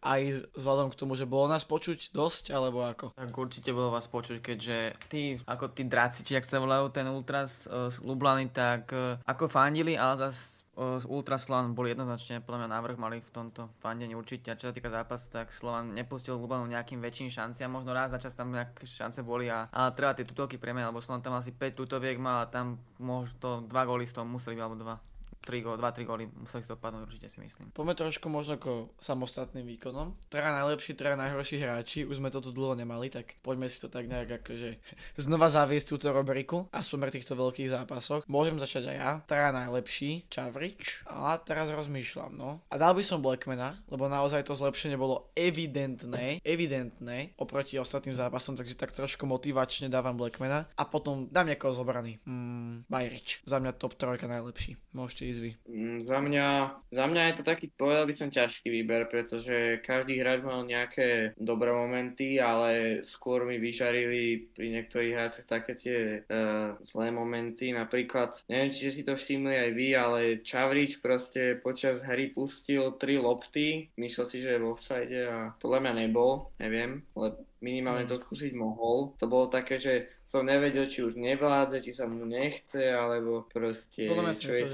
Aj 0.05 0.21
vzhľadom 0.53 0.93
k 0.93 0.99
tomu, 1.01 1.17
že 1.17 1.25
bolo 1.25 1.49
nás 1.49 1.65
počuť 1.65 2.13
dosť, 2.13 2.53
alebo 2.53 2.85
ako? 2.85 3.17
Tak 3.17 3.33
určite 3.33 3.73
bolo 3.73 3.89
vás 3.89 4.05
počuť, 4.13 4.45
keďže 4.45 4.79
ty, 5.09 5.41
ako 5.49 5.73
tí 5.73 5.89
draci, 5.89 6.21
či 6.21 6.37
ak 6.37 6.45
sa 6.45 6.61
volajú 6.61 6.93
ten 6.93 7.09
Ultras 7.09 7.65
uh, 7.65 7.89
Lublany, 8.05 8.53
tak 8.53 8.93
uh, 8.93 9.17
ako 9.25 9.49
fandili, 9.49 9.97
ale 9.97 10.29
zase 10.29 10.60
Ultra 11.05 11.37
Slovan 11.37 11.77
boli 11.77 11.93
jednoznačne, 11.93 12.41
podľa 12.41 12.65
mňa 12.65 12.71
návrh 12.73 12.97
mali 12.97 13.21
v 13.21 13.29
tomto 13.29 13.69
fandení 13.85 14.17
určite. 14.17 14.49
A 14.49 14.57
čo 14.57 14.73
sa 14.73 14.75
týka 14.75 14.89
zápasu, 14.89 15.29
tak 15.29 15.53
Slovan 15.53 15.93
nepustil 15.93 16.41
Lubanu 16.41 16.65
nejakým 16.65 17.05
väčším 17.05 17.29
šanciam, 17.29 17.69
možno 17.69 17.93
raz 17.93 18.17
za 18.17 18.19
čas 18.19 18.33
tam 18.33 18.49
nejaké 18.49 18.89
šance 18.89 19.21
boli, 19.21 19.53
a, 19.53 19.69
ale 19.69 19.93
treba 19.93 20.17
tie 20.17 20.25
tutovky 20.25 20.57
premeniť, 20.57 20.89
lebo 20.89 21.05
Slovan 21.05 21.21
tam 21.21 21.37
asi 21.37 21.53
5 21.53 21.77
tutoviek 21.77 22.17
mal 22.17 22.45
a 22.45 22.51
tam 22.51 22.81
možno 22.97 23.69
2 23.69 23.69
góly 23.69 24.09
z 24.09 24.17
toho 24.17 24.25
museli 24.25 24.57
alebo 24.57 24.81
2. 24.81 25.10
3 25.41 25.65
gól, 25.65 25.81
2-3 25.81 26.05
góly 26.05 26.25
museli 26.37 26.61
to 26.69 26.77
padnúť, 26.77 27.09
určite 27.09 27.33
si 27.33 27.41
myslím. 27.41 27.73
Poďme 27.73 27.97
trošku 27.97 28.29
možno 28.29 28.61
ako 28.61 28.93
samostatným 29.01 29.65
výkonom. 29.65 30.13
Traja 30.29 30.53
najlepší, 30.61 30.93
traja 30.93 31.17
najhorší 31.17 31.57
hráči, 31.65 32.05
už 32.05 32.21
sme 32.21 32.29
to 32.29 32.45
tu 32.45 32.53
dlho 32.53 32.77
nemali, 32.77 33.09
tak 33.09 33.41
poďme 33.41 33.65
si 33.73 33.81
to 33.81 33.89
tak 33.89 34.05
nejak 34.05 34.45
akože 34.45 34.77
znova 35.25 35.49
zaviesť 35.49 35.97
túto 35.97 36.13
rubriku, 36.13 36.69
aspoň 36.77 37.09
pri 37.09 37.13
týchto 37.17 37.35
veľkých 37.41 37.73
zápasoch. 37.73 38.29
Môžem 38.29 38.61
začať 38.61 38.93
aj 38.93 38.97
ja. 39.01 39.11
Traja 39.25 39.51
najlepší, 39.57 40.29
Čavrič. 40.29 41.09
A 41.09 41.41
teraz 41.41 41.73
rozmýšľam, 41.73 42.37
no. 42.37 42.61
A 42.69 42.77
dal 42.77 42.93
by 42.93 43.01
som 43.01 43.25
Blackmana, 43.25 43.81
lebo 43.89 44.13
naozaj 44.13 44.45
to 44.45 44.53
zlepšenie 44.53 45.01
bolo 45.01 45.33
evidentné, 45.33 46.45
evidentné 46.45 47.33
oproti 47.41 47.81
ostatným 47.81 48.13
zápasom, 48.13 48.61
takže 48.61 48.77
tak 48.77 48.93
trošku 48.93 49.25
motivačne 49.25 49.89
dávam 49.89 50.21
Blackmana. 50.21 50.69
A 50.77 50.85
potom 50.85 51.33
dám 51.33 51.49
niekoho 51.49 51.73
z 51.73 51.81
obrany. 51.81 52.13
Mm, 52.29 52.85
Bajrič. 52.93 53.41
Za 53.49 53.57
mňa 53.57 53.73
top 53.81 53.97
trojka 53.97 54.29
najlepší. 54.29 54.77
Môžete 54.93 55.30
výzvy? 55.31 55.51
Mm, 55.71 55.99
za 56.11 56.19
mňa, 56.19 56.47
za 56.91 57.05
mňa 57.07 57.23
je 57.23 57.35
to 57.39 57.43
taký, 57.47 57.71
povedal 57.71 58.05
by 58.11 58.15
som, 58.19 58.35
ťažký 58.35 58.67
výber, 58.67 59.07
pretože 59.07 59.79
každý 59.87 60.19
hráč 60.19 60.43
mal 60.43 60.67
nejaké 60.67 61.39
dobré 61.39 61.71
momenty, 61.71 62.43
ale 62.43 63.03
skôr 63.07 63.47
mi 63.47 63.63
vyžarili 63.63 64.51
pri 64.51 64.67
niektorých 64.75 65.15
hráčoch 65.15 65.47
také 65.47 65.73
tie 65.79 65.99
uh, 66.27 66.75
zlé 66.83 67.15
momenty. 67.15 67.71
Napríklad, 67.71 68.43
neviem, 68.51 68.75
či 68.75 68.91
si 68.91 69.07
to 69.07 69.15
všimli 69.15 69.55
aj 69.55 69.71
vy, 69.71 69.89
ale 69.95 70.21
Čavrič 70.43 70.99
proste 70.99 71.55
počas 71.63 72.03
hry 72.03 72.35
pustil 72.35 72.99
tri 72.99 73.15
lopty, 73.15 73.95
myslel 73.95 74.27
si, 74.27 74.43
že 74.43 74.59
je 74.59 74.63
v 74.63 74.69
offside 74.75 75.15
a 75.31 75.55
podľa 75.63 75.79
mňa 75.87 75.93
nebol, 76.07 76.51
neviem, 76.59 77.07
ale 77.15 77.39
minimálne 77.61 78.09
to 78.09 78.19
skúsiť 78.19 78.57
mohol. 78.57 79.15
To 79.21 79.29
bolo 79.29 79.53
také, 79.53 79.77
že 79.77 80.09
som 80.31 80.47
nevedel, 80.47 80.87
či 80.87 81.03
už 81.03 81.19
nevládze, 81.19 81.83
či 81.83 81.91
sa 81.91 82.07
mu 82.07 82.23
nechce, 82.23 82.79
alebo 82.79 83.51
proste... 83.51 84.07
Podľa 84.07 84.25
mňa 84.31 84.35
čo 84.39 84.53
je... 84.55 84.65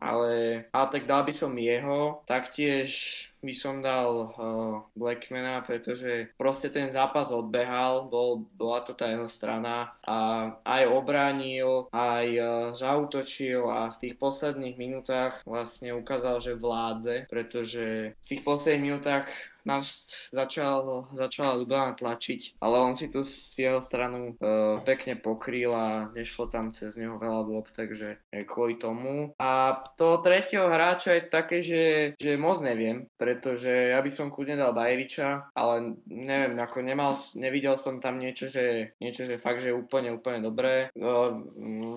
Ale, 0.00 0.32
ale 0.72 0.86
tak 0.88 1.04
dal 1.04 1.28
by 1.28 1.32
som 1.36 1.52
jeho, 1.52 2.24
taktiež 2.24 2.88
by 3.42 3.54
som 3.54 3.80
dal 3.80 4.10
uh, 4.10 4.82
Blackmana, 4.98 5.62
pretože 5.62 6.32
proste 6.34 6.68
ten 6.68 6.90
zápas 6.90 7.30
odbehal, 7.30 8.10
bol, 8.10 8.46
bola 8.58 8.82
to 8.82 8.92
tá 8.94 9.08
jeho 9.08 9.30
strana 9.30 9.94
a 10.02 10.50
aj 10.66 10.82
obránil, 10.90 11.86
aj 11.94 12.26
uh, 12.38 12.48
zautočil 12.74 13.66
a 13.70 13.94
v 13.94 14.00
tých 14.02 14.14
posledných 14.18 14.76
minútach 14.76 15.40
vlastne 15.46 15.94
ukázal, 15.94 16.42
že 16.42 16.58
vládze, 16.58 17.30
pretože 17.30 18.14
v 18.14 18.26
tých 18.26 18.42
posledných 18.42 18.84
minútach 18.84 19.26
nás 19.68 20.08
začal, 20.32 21.12
začala 21.12 21.60
Ljubljana 21.60 21.92
tlačiť, 21.92 22.56
ale 22.64 22.76
on 22.80 22.96
si 22.96 23.12
tu 23.12 23.28
z 23.28 23.52
jeho 23.52 23.84
stranu 23.84 24.32
e, 24.32 24.44
pekne 24.80 25.20
pokryl 25.20 25.76
a 25.76 26.08
nešlo 26.16 26.48
tam 26.48 26.72
cez 26.72 26.96
neho 26.96 27.20
veľa 27.20 27.44
dôb, 27.44 27.68
takže 27.76 28.16
kvôli 28.48 28.80
tomu. 28.80 29.36
A 29.36 29.76
to 30.00 30.24
tretieho 30.24 30.72
hráča 30.72 31.20
je 31.20 31.22
také, 31.28 31.60
že, 31.60 31.84
že 32.16 32.40
moc 32.40 32.64
neviem, 32.64 33.04
pretože 33.28 33.68
ja 33.68 34.00
by 34.00 34.08
som 34.16 34.32
kľudne 34.32 34.56
dal 34.56 34.72
Bajriča, 34.72 35.52
ale 35.52 36.00
neviem, 36.08 36.56
ako 36.56 36.80
nemal, 36.80 37.20
nevidel 37.36 37.76
som 37.76 38.00
tam 38.00 38.16
niečo, 38.16 38.48
že, 38.48 38.96
niečo, 39.04 39.28
že 39.28 39.36
fakt, 39.36 39.60
že 39.60 39.76
úplne, 39.76 40.16
úplne 40.16 40.40
dobré. 40.40 40.88
E, 40.96 41.12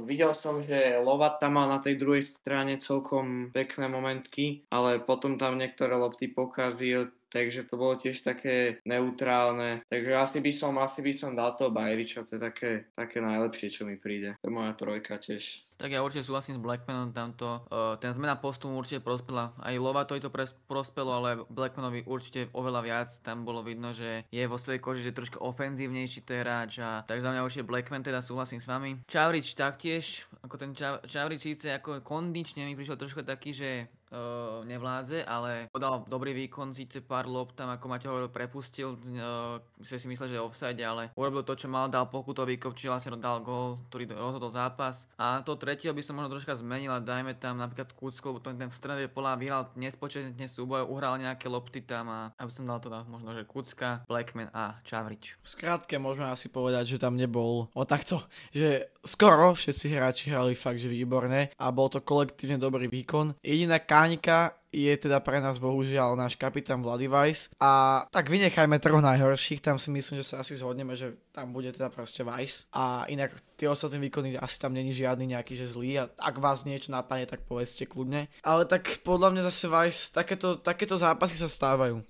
videl 0.04 0.36
som, 0.36 0.60
že 0.60 1.00
Lovat 1.00 1.40
tam 1.40 1.56
mal 1.56 1.72
na 1.72 1.80
tej 1.80 1.96
druhej 1.96 2.28
strane 2.28 2.84
celkom 2.84 3.56
pekné 3.56 3.88
momentky, 3.88 4.68
ale 4.68 5.00
potom 5.00 5.40
tam 5.40 5.56
niektoré 5.56 5.96
lopty 5.96 6.28
pokazil, 6.28 7.16
takže 7.32 7.66
to 7.66 7.80
bolo 7.80 7.96
tiež 7.96 8.22
také 8.22 8.84
neutrálne. 8.84 9.82
Takže 9.88 10.12
asi 10.12 10.38
by 10.44 10.52
som, 10.52 10.76
asi 10.78 11.00
by 11.00 11.12
som 11.16 11.32
dal 11.34 11.56
toho 11.56 11.72
Bajriča, 11.72 12.28
to 12.28 12.38
je 12.38 12.42
také, 12.44 12.72
také 12.94 13.24
najlepšie, 13.24 13.72
čo 13.72 13.88
mi 13.88 13.96
príde. 13.96 14.36
To 14.44 14.52
je 14.52 14.54
moja 14.54 14.76
trojka 14.76 15.18
tiež. 15.18 15.64
Tak 15.82 15.90
ja 15.90 16.06
určite 16.06 16.30
súhlasím 16.30 16.62
s 16.62 16.62
Blackmanom 16.62 17.10
tamto. 17.10 17.66
Uh, 17.72 17.98
ten 17.98 18.14
zmena 18.14 18.38
postupu 18.38 18.78
určite 18.78 19.02
prospela. 19.02 19.58
Aj 19.58 19.74
Lovatovi 19.74 20.22
to 20.22 20.30
pres- 20.30 20.54
prospelo, 20.70 21.10
ale 21.18 21.42
Blackmanovi 21.50 22.06
určite 22.06 22.54
oveľa 22.54 22.82
viac. 22.86 23.10
Tam 23.26 23.42
bolo 23.42 23.66
vidno, 23.66 23.90
že 23.90 24.30
je 24.30 24.44
vo 24.46 24.62
svojej 24.62 24.78
koži, 24.78 25.02
že 25.10 25.18
trošku 25.18 25.42
ofenzívnejší 25.42 26.22
ten 26.22 26.46
hráč. 26.46 26.78
A 26.86 27.02
tak 27.02 27.26
za 27.26 27.34
mňa 27.34 27.42
určite 27.42 27.66
Blackman, 27.66 28.06
teda 28.06 28.22
súhlasím 28.22 28.62
s 28.62 28.70
vami. 28.70 29.02
Čavrič 29.10 29.58
taktiež, 29.58 30.30
ako 30.46 30.56
ten 30.62 30.78
Čav- 30.78 31.02
Čavrič 31.02 31.50
síce 31.50 31.74
ako 31.74 32.06
kondične 32.06 32.70
mi 32.70 32.78
prišiel 32.78 33.02
trošku 33.02 33.26
taký, 33.26 33.50
že 33.50 33.90
uh, 34.12 34.62
nevládze, 34.68 35.24
ale 35.26 35.72
podal 35.72 36.04
dobrý 36.06 36.36
výkon, 36.36 36.76
síce 36.76 37.02
pár 37.02 37.26
lob 37.26 37.56
tam, 37.56 37.72
ako 37.72 37.86
Maťo 37.88 38.08
hovoril, 38.12 38.30
prepustil, 38.30 38.96
uh, 38.96 39.58
si 39.82 40.08
myslel, 40.08 40.28
že 40.30 40.38
je 40.38 40.44
offside, 40.44 40.82
ale 40.84 41.10
urobil 41.16 41.42
to, 41.48 41.56
čo 41.56 41.72
mal, 41.72 41.88
dal 41.88 42.12
pokutový 42.12 42.60
kop, 42.60 42.76
čiže 42.76 42.92
vlastne 42.92 43.18
dal 43.18 43.42
gol, 43.42 43.82
ktorý 43.90 44.12
rozhodol 44.14 44.52
zápas. 44.52 45.08
A 45.16 45.42
to 45.42 45.56
tretieho 45.56 45.96
by 45.96 46.04
som 46.04 46.20
možno 46.20 46.36
troška 46.38 46.60
zmenil 46.60 46.92
a 46.94 47.02
dajme 47.02 47.34
tam 47.40 47.58
napríklad 47.58 47.96
Kucko, 47.96 48.36
lebo 48.36 48.40
ten 48.44 48.60
v 48.60 48.76
strede 48.76 49.08
pola 49.08 49.40
vyhral 49.40 49.72
nespočetne 49.80 50.46
súboj, 50.46 50.86
uhral 50.86 51.18
nejaké 51.18 51.48
lopty 51.48 51.82
tam 51.82 52.12
a 52.12 52.20
aby 52.38 52.52
som 52.52 52.68
dal 52.68 52.84
teda 52.84 53.08
možno, 53.08 53.32
že 53.32 53.48
Kucka, 53.48 54.04
Blackman 54.06 54.52
a 54.52 54.78
Čavrič. 54.84 55.40
V 55.40 55.48
skrátke 55.48 55.96
môžeme 55.98 56.28
asi 56.28 56.52
povedať, 56.52 56.98
že 56.98 57.02
tam 57.02 57.16
nebol 57.16 57.72
o 57.72 57.84
takto, 57.88 58.24
že 58.52 58.92
skoro 59.02 59.54
všetci 59.58 59.86
hráči 59.94 60.26
hrali 60.30 60.54
fakt, 60.54 60.82
že 60.82 60.92
výborne 60.92 61.50
a 61.58 61.66
bol 61.74 61.90
to 61.90 62.02
kolektívne 62.02 62.62
dobrý 62.62 62.86
výkon. 62.86 63.38
Jediná 63.42 63.82
Kánika 64.02 64.58
je 64.74 64.90
teda 64.98 65.22
pre 65.22 65.38
nás 65.38 65.62
bohužiaľ 65.62 66.18
náš 66.18 66.34
kapitán 66.34 66.82
Vladivajs 66.82 67.54
a 67.62 68.02
tak 68.10 68.34
vynechajme 68.34 68.82
troch 68.82 68.98
najhorších, 68.98 69.62
tam 69.62 69.78
si 69.78 69.94
myslím, 69.94 70.26
že 70.26 70.34
sa 70.34 70.42
asi 70.42 70.58
zhodneme, 70.58 70.98
že 70.98 71.22
tam 71.30 71.54
bude 71.54 71.70
teda 71.70 71.94
proste 71.94 72.26
Vice 72.26 72.66
a 72.74 73.06
inak 73.14 73.30
tie 73.62 73.70
ostatné 73.70 74.02
výkony 74.02 74.42
asi 74.42 74.58
tam 74.58 74.74
není 74.74 74.90
žiadny 74.90 75.38
nejaký, 75.38 75.54
že 75.54 75.70
zlý. 75.70 76.02
A 76.02 76.10
ak 76.18 76.42
vás 76.42 76.66
niečo 76.66 76.90
napadne, 76.90 77.30
tak 77.30 77.46
povedzte 77.46 77.86
kľudne. 77.86 78.26
Ale 78.42 78.66
tak 78.66 79.06
podľa 79.06 79.38
mňa 79.38 79.42
zase 79.54 79.70
Vice, 79.70 80.10
takéto, 80.10 80.58
takéto 80.58 80.98
zápasy 80.98 81.38
sa 81.38 81.46
stávajú 81.46 82.02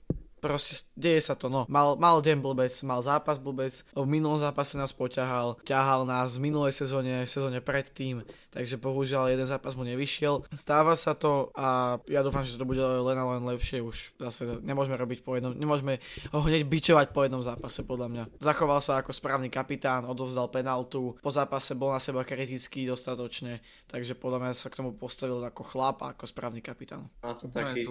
proste 0.41 0.89
deje 0.97 1.21
sa 1.21 1.37
to, 1.37 1.47
no. 1.47 1.69
Mal, 1.69 1.95
mal 2.01 2.19
deň 2.19 2.41
blbec, 2.41 2.73
mal 2.81 3.05
zápas 3.05 3.37
blbec, 3.37 3.85
v 3.93 4.07
minulom 4.09 4.41
zápase 4.41 4.73
nás 4.75 4.89
poťahal, 4.89 5.61
ťahal 5.61 6.09
nás 6.09 6.41
v 6.41 6.49
minulej 6.49 6.73
sezóne, 6.73 7.29
sezóne 7.29 7.61
predtým, 7.61 8.25
takže 8.49 8.81
bohužiaľ 8.81 9.31
jeden 9.31 9.45
zápas 9.45 9.77
mu 9.77 9.85
nevyšiel. 9.85 10.49
Stáva 10.51 10.97
sa 10.97 11.13
to 11.13 11.53
a 11.53 12.01
ja 12.09 12.25
dúfam, 12.25 12.41
že 12.41 12.57
to 12.57 12.65
bude 12.65 12.81
len 12.81 13.15
a 13.15 13.23
len 13.37 13.45
lepšie 13.45 13.79
už. 13.85 14.17
Zase 14.17 14.59
nemôžeme 14.65 14.97
robiť 14.97 15.21
po 15.21 15.37
jednom, 15.37 15.53
nemôžeme 15.53 16.01
ho 16.33 16.39
hneď 16.41 16.65
bičovať 16.65 17.13
po 17.13 17.23
jednom 17.23 17.45
zápase 17.45 17.85
podľa 17.85 18.07
mňa. 18.09 18.23
Zachoval 18.41 18.81
sa 18.81 18.99
ako 18.99 19.13
správny 19.13 19.53
kapitán, 19.53 20.09
odovzdal 20.09 20.49
penaltu, 20.49 21.15
po 21.21 21.29
zápase 21.29 21.77
bol 21.77 21.93
na 21.93 22.01
seba 22.01 22.25
kritický 22.25 22.89
dostatočne, 22.89 23.61
takže 23.85 24.17
podľa 24.17 24.39
mňa 24.41 24.51
sa 24.57 24.67
k 24.73 24.81
tomu 24.81 24.97
postavil 24.97 25.37
ako 25.45 25.61
chlap 25.61 26.01
a 26.01 26.17
ako 26.17 26.25
správny 26.25 26.59
kapitán. 26.65 27.07
A 27.21 27.37
to 27.37 27.47
taký, 27.51 27.85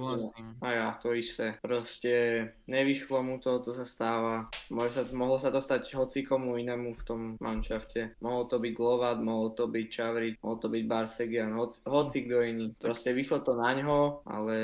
a 0.61 0.69
ja 0.73 0.89
to 1.01 1.13
isté. 1.13 1.61
Proste 1.61 2.40
nevyšlo 2.71 3.21
mu 3.21 3.37
to, 3.43 3.59
to 3.61 3.75
sa 3.75 3.87
stáva. 3.87 4.35
Môže 4.71 4.97
sa, 4.97 5.03
mohlo 5.17 5.37
sa 5.37 5.51
to 5.51 5.61
stať 5.61 5.93
hocikomu 5.99 6.57
inému 6.57 6.95
v 6.97 7.03
tom 7.07 7.21
manšafte. 7.43 8.15
Mohol 8.23 8.43
to 8.47 8.57
byť 8.63 8.73
Glovat, 8.77 9.19
mohol 9.21 9.53
to 9.53 9.67
byť 9.67 9.87
Čavrič, 9.91 10.35
mohol 10.41 10.57
to 10.63 10.69
byť 10.71 10.85
Barsegian, 10.87 11.53
hoc, 11.59 11.77
hoci 11.85 12.19
kto 12.25 12.37
iný. 12.47 12.67
Proste 12.79 13.13
vyšlo 13.13 13.43
to 13.45 13.53
na 13.59 13.77
ňo, 13.77 14.25
ale 14.25 14.57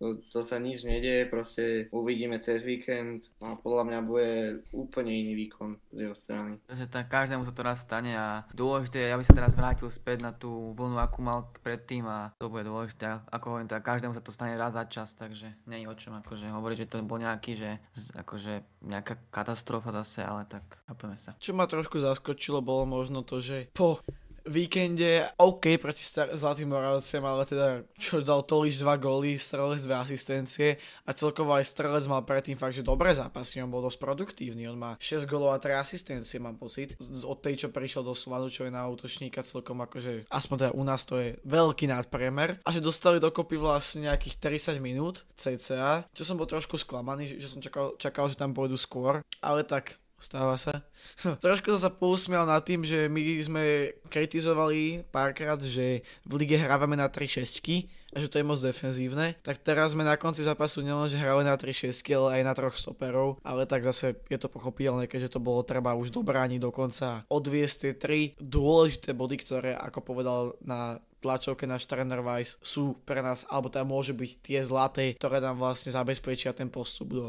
to, 0.00 0.18
to 0.26 0.42
sa 0.48 0.56
nič 0.58 0.82
nedieje, 0.82 1.30
proste 1.30 1.92
uvidíme 1.94 2.40
cez 2.40 2.64
víkend 2.64 3.28
a 3.44 3.54
podľa 3.54 3.84
mňa 3.86 4.00
bude 4.02 4.30
úplne 4.72 5.12
iný 5.12 5.36
výkon 5.46 5.76
z 5.92 6.08
jeho 6.08 6.16
strany. 6.16 6.58
Takže 6.66 6.86
tak 6.88 7.06
každému 7.12 7.44
sa 7.44 7.52
to 7.52 7.62
raz 7.62 7.84
stane 7.84 8.16
a 8.16 8.48
dôležité 8.56 9.06
je, 9.06 9.14
aby 9.14 9.24
sa 9.24 9.36
teraz 9.36 9.54
vrátil 9.54 9.92
späť 9.92 10.24
na 10.24 10.32
tú 10.32 10.72
vlnu, 10.74 10.96
akú 10.96 11.20
mal 11.20 11.52
predtým 11.60 12.08
a 12.08 12.32
to 12.40 12.48
bude 12.48 12.64
dôležité. 12.64 13.20
Ako 13.28 13.54
hovorím, 13.54 13.68
tak 13.68 13.84
každému 13.84 14.16
sa 14.16 14.24
to 14.24 14.32
stane 14.32 14.56
raz 14.56 14.72
za 14.74 14.88
čas, 14.88 15.12
takže 15.12 15.52
nie 15.68 15.84
je 15.84 15.90
o 15.90 15.94
čom 15.94 16.16
akože 16.16 16.48
hovoriť, 16.48 16.76
že 16.86 16.90
to 16.90 17.04
bol 17.04 17.19
nejaký, 17.20 17.52
že 17.60 17.70
akože 18.16 18.64
nejaká 18.88 19.20
katastrofa 19.28 19.92
zase, 20.00 20.24
ale 20.24 20.48
tak 20.48 20.64
chápeme 20.88 21.20
sa. 21.20 21.36
Čo 21.36 21.52
ma 21.52 21.68
trošku 21.68 22.00
zaskočilo, 22.00 22.64
bolo 22.64 22.88
možno 22.88 23.20
to, 23.20 23.44
že 23.44 23.68
po 23.76 24.00
víkende 24.48 25.28
OK 25.36 25.76
proti 25.76 26.00
star- 26.00 26.32
Zlatým 26.32 26.72
Moravciam, 26.72 27.24
ale 27.28 27.44
teda 27.44 27.84
čo 28.00 28.24
dal 28.24 28.42
Toliš 28.42 28.80
dva 28.80 28.96
góly, 28.96 29.36
Strelec 29.36 29.84
dve 29.84 29.96
asistencie 30.00 30.80
a 31.04 31.10
celkovo 31.12 31.52
aj 31.52 31.68
Strelec 31.68 32.08
mal 32.08 32.24
predtým 32.24 32.56
fakt, 32.56 32.74
že 32.74 32.86
dobré 32.86 33.12
zápasy, 33.12 33.60
on 33.60 33.70
bol 33.70 33.84
dosť 33.84 34.00
produktívny, 34.00 34.64
on 34.66 34.80
má 34.80 34.96
6 34.96 35.28
gólov 35.28 35.52
a 35.54 35.62
3 35.62 35.76
asistencie, 35.76 36.40
mám 36.40 36.56
pocit. 36.56 36.96
Od 37.00 37.38
tej, 37.38 37.66
čo 37.66 37.68
prišiel 37.68 38.02
do 38.02 38.16
Slovanu, 38.16 38.48
čo 38.48 38.64
je 38.64 38.72
na 38.72 38.88
útočníka 38.88 39.44
celkom 39.44 39.84
akože, 39.84 40.26
aspoň 40.32 40.56
teda 40.56 40.72
u 40.74 40.82
nás 40.82 41.02
to 41.04 41.20
je 41.20 41.36
veľký 41.44 41.86
nadpremer 41.92 42.64
a 42.64 42.68
že 42.72 42.80
dostali 42.80 43.20
dokopy 43.20 43.60
vlastne 43.60 44.08
nejakých 44.08 44.40
30 44.74 44.80
minút 44.80 45.28
cca, 45.36 46.08
čo 46.16 46.22
som 46.24 46.40
bol 46.40 46.48
trošku 46.48 46.80
sklamaný, 46.80 47.36
že, 47.36 47.36
že 47.44 47.48
som 47.52 47.60
čakal, 47.60 47.94
čakal, 48.00 48.32
že 48.32 48.40
tam 48.40 48.56
pôjdu 48.56 48.80
skôr, 48.80 49.20
ale 49.44 49.60
tak 49.68 49.99
Stáva 50.20 50.60
sa. 50.60 50.84
Trošku 51.44 51.72
som 51.74 51.88
sa 51.88 51.90
pousmial 51.90 52.44
nad 52.44 52.60
tým, 52.60 52.84
že 52.84 53.08
my 53.08 53.40
sme 53.40 53.64
kritizovali 54.12 55.08
párkrát, 55.08 55.56
že 55.56 56.04
v 56.28 56.32
lige 56.36 56.60
hrávame 56.60 56.92
na 56.92 57.08
3 57.08 57.40
šestky 57.40 57.88
a 58.12 58.20
že 58.20 58.28
to 58.28 58.36
je 58.36 58.44
moc 58.44 58.60
defenzívne. 58.60 59.40
Tak 59.40 59.64
teraz 59.64 59.96
sme 59.96 60.04
na 60.04 60.20
konci 60.20 60.44
zápasu 60.44 60.84
nielen, 60.84 61.08
že 61.08 61.16
hrali 61.16 61.40
na 61.40 61.56
3 61.56 61.72
šestky, 61.72 62.12
ale 62.12 62.36
aj 62.36 62.42
na 62.44 62.52
troch 62.52 62.76
stoperov. 62.76 63.40
Ale 63.40 63.64
tak 63.64 63.80
zase 63.80 64.20
je 64.28 64.36
to 64.36 64.52
pochopiteľné, 64.52 65.08
keďže 65.08 65.38
to 65.38 65.40
bolo 65.40 65.64
treba 65.64 65.96
už 65.96 66.12
dobrániť 66.12 66.60
dokonca 66.60 67.24
odviesť 67.32 67.76
tie 67.80 67.92
tri 67.96 68.20
dôležité 68.36 69.16
body, 69.16 69.36
ktoré, 69.40 69.72
ako 69.72 70.04
povedal 70.04 70.40
na 70.60 71.00
tlačovke 71.20 71.68
náš 71.68 71.84
tréner 71.84 72.24
Weiss 72.24 72.56
sú 72.64 72.96
pre 73.04 73.20
nás, 73.20 73.44
alebo 73.48 73.68
tam 73.68 73.92
môže 73.92 74.16
byť 74.16 74.30
tie 74.40 74.60
zlaté, 74.64 75.16
ktoré 75.20 75.38
nám 75.38 75.60
vlastne 75.60 75.92
zabezpečia 75.92 76.56
ten 76.56 76.72
postup 76.72 77.08
do 77.12 77.26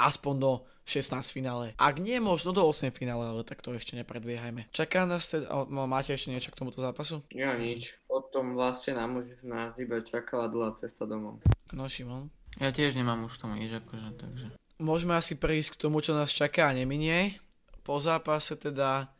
aspoň 0.00 0.34
do 0.40 0.52
16 0.84 1.32
finále. 1.32 1.72
Ak 1.80 1.96
nie, 1.96 2.20
možno 2.20 2.52
do 2.52 2.64
8 2.68 2.92
finále, 2.92 3.24
ale 3.24 3.42
tak 3.42 3.64
to 3.64 3.72
ešte 3.72 3.96
nepredbiehajme. 3.96 4.68
Čaká 4.68 5.08
nás 5.08 5.32
teda, 5.32 5.48
máte 5.68 6.12
ešte 6.12 6.28
niečo 6.28 6.52
k 6.52 6.60
tomuto 6.60 6.84
zápasu? 6.84 7.24
Ja 7.32 7.56
nič. 7.56 7.96
Potom 8.04 8.52
vlastne 8.52 9.00
nám 9.00 9.24
už 9.24 9.40
nás 9.42 9.72
iba 9.80 10.04
čakala 10.04 10.52
dlhá 10.52 10.76
cesta 10.76 11.08
domov. 11.08 11.40
No 11.72 11.88
Šimon? 11.88 12.28
Ja 12.60 12.70
tiež 12.70 12.94
nemám 12.94 13.24
už 13.26 13.40
tomu 13.40 13.58
nič, 13.58 13.72
akože, 13.74 14.14
takže. 14.14 14.46
Môžeme 14.78 15.16
asi 15.16 15.34
prejsť 15.34 15.74
k 15.74 15.80
tomu, 15.88 16.04
čo 16.04 16.14
nás 16.14 16.30
čaká 16.30 16.70
a 16.70 16.76
neminie. 16.76 17.40
Po 17.82 17.98
zápase 17.98 18.54
teda 18.54 19.10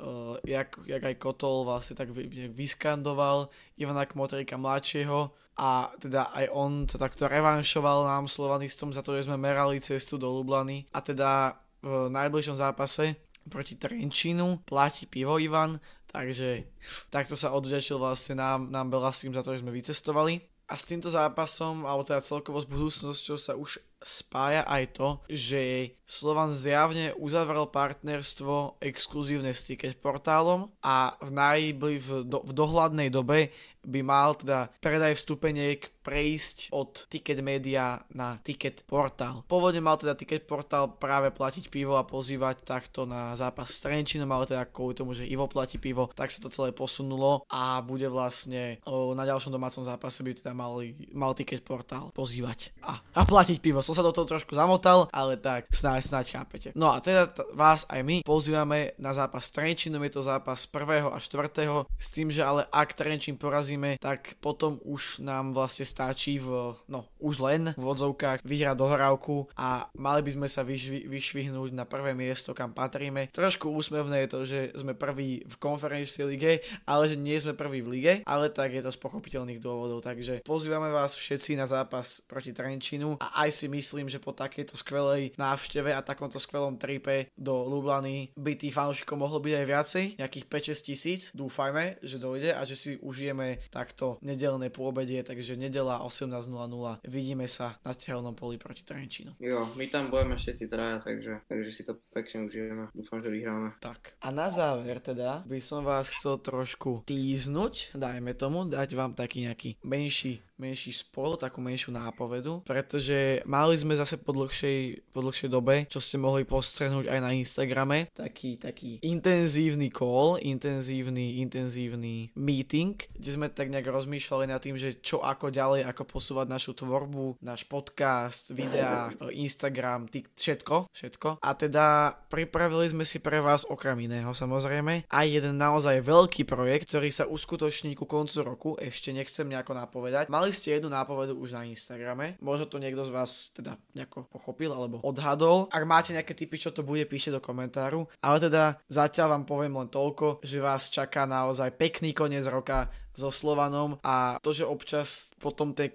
uh, 0.00 0.38
jak, 0.46 0.78
jak 0.86 1.02
aj 1.02 1.16
Kotol 1.18 1.66
vlastne 1.66 1.94
tak 1.98 2.10
vy, 2.14 2.50
vyskandoval 2.50 3.50
Ivana 3.78 4.06
Kmotrika 4.06 4.58
mladšieho 4.58 5.30
a 5.58 5.90
teda 5.98 6.30
aj 6.34 6.46
on 6.54 6.86
sa 6.86 7.02
takto 7.02 7.26
revanšoval 7.26 8.06
nám 8.06 8.30
slovanistom 8.30 8.94
za 8.94 9.02
to, 9.02 9.18
že 9.18 9.26
sme 9.26 9.38
merali 9.38 9.82
cestu 9.82 10.14
do 10.14 10.30
Lublany 10.30 10.86
a 10.94 11.02
teda 11.02 11.58
v 11.82 12.10
najbližšom 12.10 12.56
zápase 12.58 13.18
proti 13.48 13.74
Trenčínu 13.74 14.62
platí 14.68 15.08
pivo 15.08 15.40
Ivan, 15.40 15.80
takže 16.10 16.68
takto 17.08 17.34
sa 17.34 17.56
odvďačil 17.56 17.96
vlastne 17.96 18.38
nám, 18.38 18.68
nám 18.68 18.92
Belastým 18.92 19.32
za 19.32 19.40
to, 19.40 19.56
že 19.56 19.64
sme 19.64 19.72
vycestovali. 19.72 20.38
A 20.68 20.76
s 20.76 20.84
týmto 20.84 21.08
zápasom, 21.08 21.88
alebo 21.88 22.04
teda 22.04 22.20
celkovo 22.20 22.60
s 22.60 22.68
budúcnosťou 22.68 23.36
sa 23.40 23.56
už 23.56 23.80
spája 24.02 24.62
aj 24.64 24.84
to, 24.94 25.08
že 25.26 25.92
Slovan 26.06 26.54
zjavne 26.54 27.12
uzavrel 27.18 27.66
partnerstvo 27.68 28.78
exkluzívne 28.78 29.50
s 29.50 29.66
ticket 29.66 29.98
portálom 29.98 30.70
a 30.80 31.18
v, 31.18 31.30
najbli, 31.34 31.96
v, 31.98 32.08
do, 32.24 32.40
v 32.46 32.52
dohľadnej 32.54 33.10
dobe 33.10 33.50
by 33.88 34.00
mal 34.04 34.36
teda 34.36 34.68
predaj 34.84 35.16
vstupeniek 35.16 35.88
prejsť 36.08 36.72
od 36.72 37.04
Ticket 37.12 37.44
Media 37.44 38.00
na 38.16 38.40
Ticket 38.40 38.84
Portal. 38.88 39.44
Pôvodne 39.44 39.84
mal 39.84 40.00
teda 40.00 40.16
Ticket 40.16 40.48
Portal 40.48 40.96
práve 40.96 41.28
platiť 41.28 41.68
pivo 41.68 42.00
a 42.00 42.08
pozývať 42.08 42.64
takto 42.64 43.04
na 43.04 43.36
zápas 43.36 43.68
s 43.68 43.84
Trenčinom, 43.84 44.28
ale 44.32 44.48
teda 44.48 44.64
kvôli 44.72 44.96
tomu, 44.96 45.12
že 45.12 45.28
Ivo 45.28 45.44
platí 45.44 45.76
pivo, 45.76 46.08
tak 46.16 46.32
sa 46.32 46.40
to 46.40 46.48
celé 46.48 46.72
posunulo 46.72 47.44
a 47.52 47.84
bude 47.84 48.08
vlastne 48.08 48.80
na 48.88 49.24
ďalšom 49.28 49.52
domácom 49.52 49.84
zápase 49.84 50.24
by 50.24 50.32
teda 50.40 50.52
mali, 50.56 50.96
mal 51.12 51.36
Ticket 51.36 51.60
Portal 51.60 52.08
pozývať 52.16 52.72
a, 52.80 53.04
a 53.12 53.20
platiť 53.28 53.60
pivo. 53.60 53.84
Som 53.84 53.92
sa 53.92 54.00
do 54.00 54.12
toho 54.16 54.24
trošku 54.24 54.56
zamotal, 54.56 55.12
ale 55.12 55.36
tak 55.36 55.68
snáď, 55.68 56.00
snáď 56.08 56.26
chápete. 56.40 56.68
No 56.72 56.88
a 56.88 57.04
teda 57.04 57.28
t- 57.28 57.44
vás 57.52 57.84
aj 57.92 58.00
my 58.00 58.16
pozývame 58.24 58.96
na 58.96 59.12
zápas 59.12 59.44
s 59.44 59.52
Trenčinom, 59.52 60.00
je 60.08 60.12
to 60.16 60.22
zápas 60.24 60.64
1. 60.64 61.12
a 61.12 61.18
4. 61.20 62.00
s 62.00 62.08
tým, 62.08 62.32
že 62.32 62.40
ale 62.40 62.64
ak 62.72 62.96
Trenčín 62.96 63.36
porazíme, 63.78 63.98
tak 64.02 64.34
potom 64.42 64.82
už 64.82 65.22
nám 65.22 65.54
vlastne 65.54 65.86
stačí 65.86 66.42
v, 66.42 66.74
no 66.90 67.06
už 67.22 67.38
len 67.38 67.62
v 67.78 67.84
odzovkách 67.86 68.42
vyhrať 68.42 68.76
dohrávku 68.76 69.46
a 69.54 69.86
mali 69.94 70.20
by 70.26 70.30
sme 70.34 70.48
sa 70.50 70.66
vyšvi, 70.66 71.06
vyšvihnúť 71.06 71.70
na 71.74 71.86
prvé 71.86 72.14
miesto, 72.14 72.54
kam 72.54 72.74
patríme. 72.74 73.30
Trošku 73.30 73.70
úsmevné 73.70 74.26
je 74.26 74.28
to, 74.28 74.40
že 74.46 74.60
sme 74.74 74.98
prví 74.98 75.46
v 75.46 75.54
konferenčnej 75.58 76.26
lige, 76.26 76.52
ale 76.84 77.10
že 77.10 77.16
nie 77.16 77.38
sme 77.38 77.54
prví 77.54 77.82
v 77.82 77.90
lige, 77.94 78.12
ale 78.26 78.50
tak 78.50 78.74
je 78.74 78.82
to 78.82 78.90
z 78.90 78.98
pochopiteľných 78.98 79.62
dôvodov. 79.62 80.02
Takže 80.02 80.42
pozývame 80.42 80.90
vás 80.90 81.14
všetci 81.14 81.54
na 81.54 81.66
zápas 81.66 82.22
proti 82.26 82.50
Trenčinu 82.50 83.18
a 83.22 83.46
aj 83.46 83.50
si 83.54 83.66
myslím, 83.70 84.10
že 84.10 84.22
po 84.22 84.34
takejto 84.34 84.74
skvelej 84.74 85.34
návšteve 85.38 85.94
a 85.94 86.02
takomto 86.02 86.42
skvelom 86.42 86.80
tripe 86.80 87.30
do 87.38 87.66
Lublany 87.66 88.30
by 88.34 88.58
tých 88.58 88.74
fanúšikov 88.74 89.18
mohlo 89.18 89.38
byť 89.38 89.54
aj 89.54 89.66
viacej, 89.66 90.04
nejakých 90.18 90.46
5-6 90.48 90.88
tisíc. 90.88 91.20
Dúfajme, 91.34 92.00
že 92.02 92.16
dojde 92.18 92.50
a 92.54 92.62
že 92.64 92.74
si 92.78 92.90
užijeme 93.02 93.67
takto 93.68 94.18
nedelné 94.24 94.72
pôbedie, 94.72 95.20
takže 95.22 95.54
nedela 95.54 96.00
18.00 96.04 97.04
vidíme 97.06 97.46
sa 97.46 97.76
na 97.84 97.92
tehelnom 97.92 98.32
poli 98.32 98.56
proti 98.56 98.82
Trenčínu. 98.82 99.36
Jo, 99.38 99.68
my 99.76 99.84
tam 99.88 100.08
budeme 100.08 100.36
všetci 100.36 100.64
traja, 100.66 100.98
takže, 101.04 101.44
takže 101.48 101.70
si 101.70 101.82
to 101.84 101.96
pekne 102.12 102.48
užijeme. 102.48 102.84
Dúfam, 102.96 103.20
že 103.20 103.28
vyhráme. 103.28 103.76
Tak. 103.80 104.16
A 104.24 104.28
na 104.32 104.48
záver 104.48 105.00
teda 105.00 105.44
by 105.44 105.60
som 105.60 105.84
vás 105.84 106.08
chcel 106.08 106.40
trošku 106.40 107.04
týznuť, 107.04 107.94
dajme 107.94 108.32
tomu, 108.34 108.64
dať 108.66 108.88
vám 108.96 109.12
taký 109.12 109.46
nejaký 109.46 109.76
menší 109.84 110.47
menší 110.58 110.90
spol, 110.90 111.38
takú 111.38 111.62
menšiu 111.62 111.94
nápovedu, 111.94 112.62
pretože 112.66 113.42
mali 113.46 113.78
sme 113.78 113.94
zase 113.94 114.18
po 114.18 114.34
dlhšej, 114.34 115.10
po 115.14 115.22
dlhšej 115.22 115.50
dobe, 115.50 115.86
čo 115.86 116.02
ste 116.02 116.18
mohli 116.18 116.42
postrehnúť 116.42 117.06
aj 117.06 117.18
na 117.22 117.30
Instagrame, 117.34 118.10
taký, 118.10 118.58
taký 118.58 118.98
intenzívny 119.06 119.94
call, 119.94 120.38
intenzívny, 120.42 121.38
intenzívny 121.44 122.34
meeting, 122.34 122.98
kde 123.14 123.30
sme 123.30 123.46
tak 123.52 123.70
nejak 123.70 123.86
rozmýšľali 123.86 124.44
nad 124.50 124.58
tým, 124.58 124.74
že 124.74 124.98
čo 124.98 125.22
ako 125.22 125.54
ďalej, 125.54 125.86
ako 125.86 126.02
posúvať 126.18 126.46
našu 126.50 126.74
tvorbu, 126.74 127.38
náš 127.42 127.62
podcast, 127.64 128.50
videá, 128.50 129.14
Instagram, 129.30 130.10
tik, 130.10 130.34
všetko, 130.34 130.90
všetko. 130.90 131.28
A 131.38 131.50
teda 131.54 132.16
pripravili 132.26 132.90
sme 132.90 133.04
si 133.06 133.22
pre 133.22 133.38
vás 133.38 133.62
okrem 133.68 134.10
iného 134.10 134.34
samozrejme 134.34 135.06
aj 135.06 135.26
jeden 135.26 135.56
naozaj 135.58 136.02
veľký 136.04 136.46
projekt, 136.46 136.90
ktorý 136.90 137.10
sa 137.10 137.26
uskutoční 137.26 137.98
ku 137.98 138.06
koncu 138.06 138.38
roku, 138.42 138.70
ešte 138.78 139.10
nechcem 139.10 139.46
nejako 139.46 139.74
napovedať. 139.74 140.30
Mali 140.30 140.47
Mali 140.48 140.56
ste 140.56 140.80
jednu 140.80 140.88
nápovedu 140.88 141.36
už 141.36 141.52
na 141.52 141.68
Instagrame, 141.68 142.40
možno 142.40 142.64
to 142.64 142.80
niekto 142.80 143.04
z 143.04 143.12
vás 143.12 143.52
teda 143.52 143.76
nejako 143.92 144.24
pochopil 144.32 144.72
alebo 144.72 144.96
odhadol. 145.04 145.68
Ak 145.68 145.84
máte 145.84 146.16
nejaké 146.16 146.32
typy, 146.32 146.56
čo 146.56 146.72
to 146.72 146.80
bude, 146.80 147.04
píšte 147.04 147.36
do 147.36 147.44
komentáru. 147.44 148.08
Ale 148.24 148.40
teda 148.40 148.80
zatiaľ 148.88 149.36
vám 149.36 149.44
poviem 149.44 149.76
len 149.76 149.92
toľko, 149.92 150.40
že 150.40 150.64
vás 150.64 150.88
čaká 150.88 151.28
naozaj 151.28 151.76
pekný 151.76 152.16
koniec 152.16 152.48
roka 152.48 152.88
so 153.12 153.28
Slovanom 153.28 154.00
a 154.00 154.40
to, 154.40 154.56
že 154.56 154.64
občas 154.64 155.36
potom 155.36 155.76
te, 155.76 155.92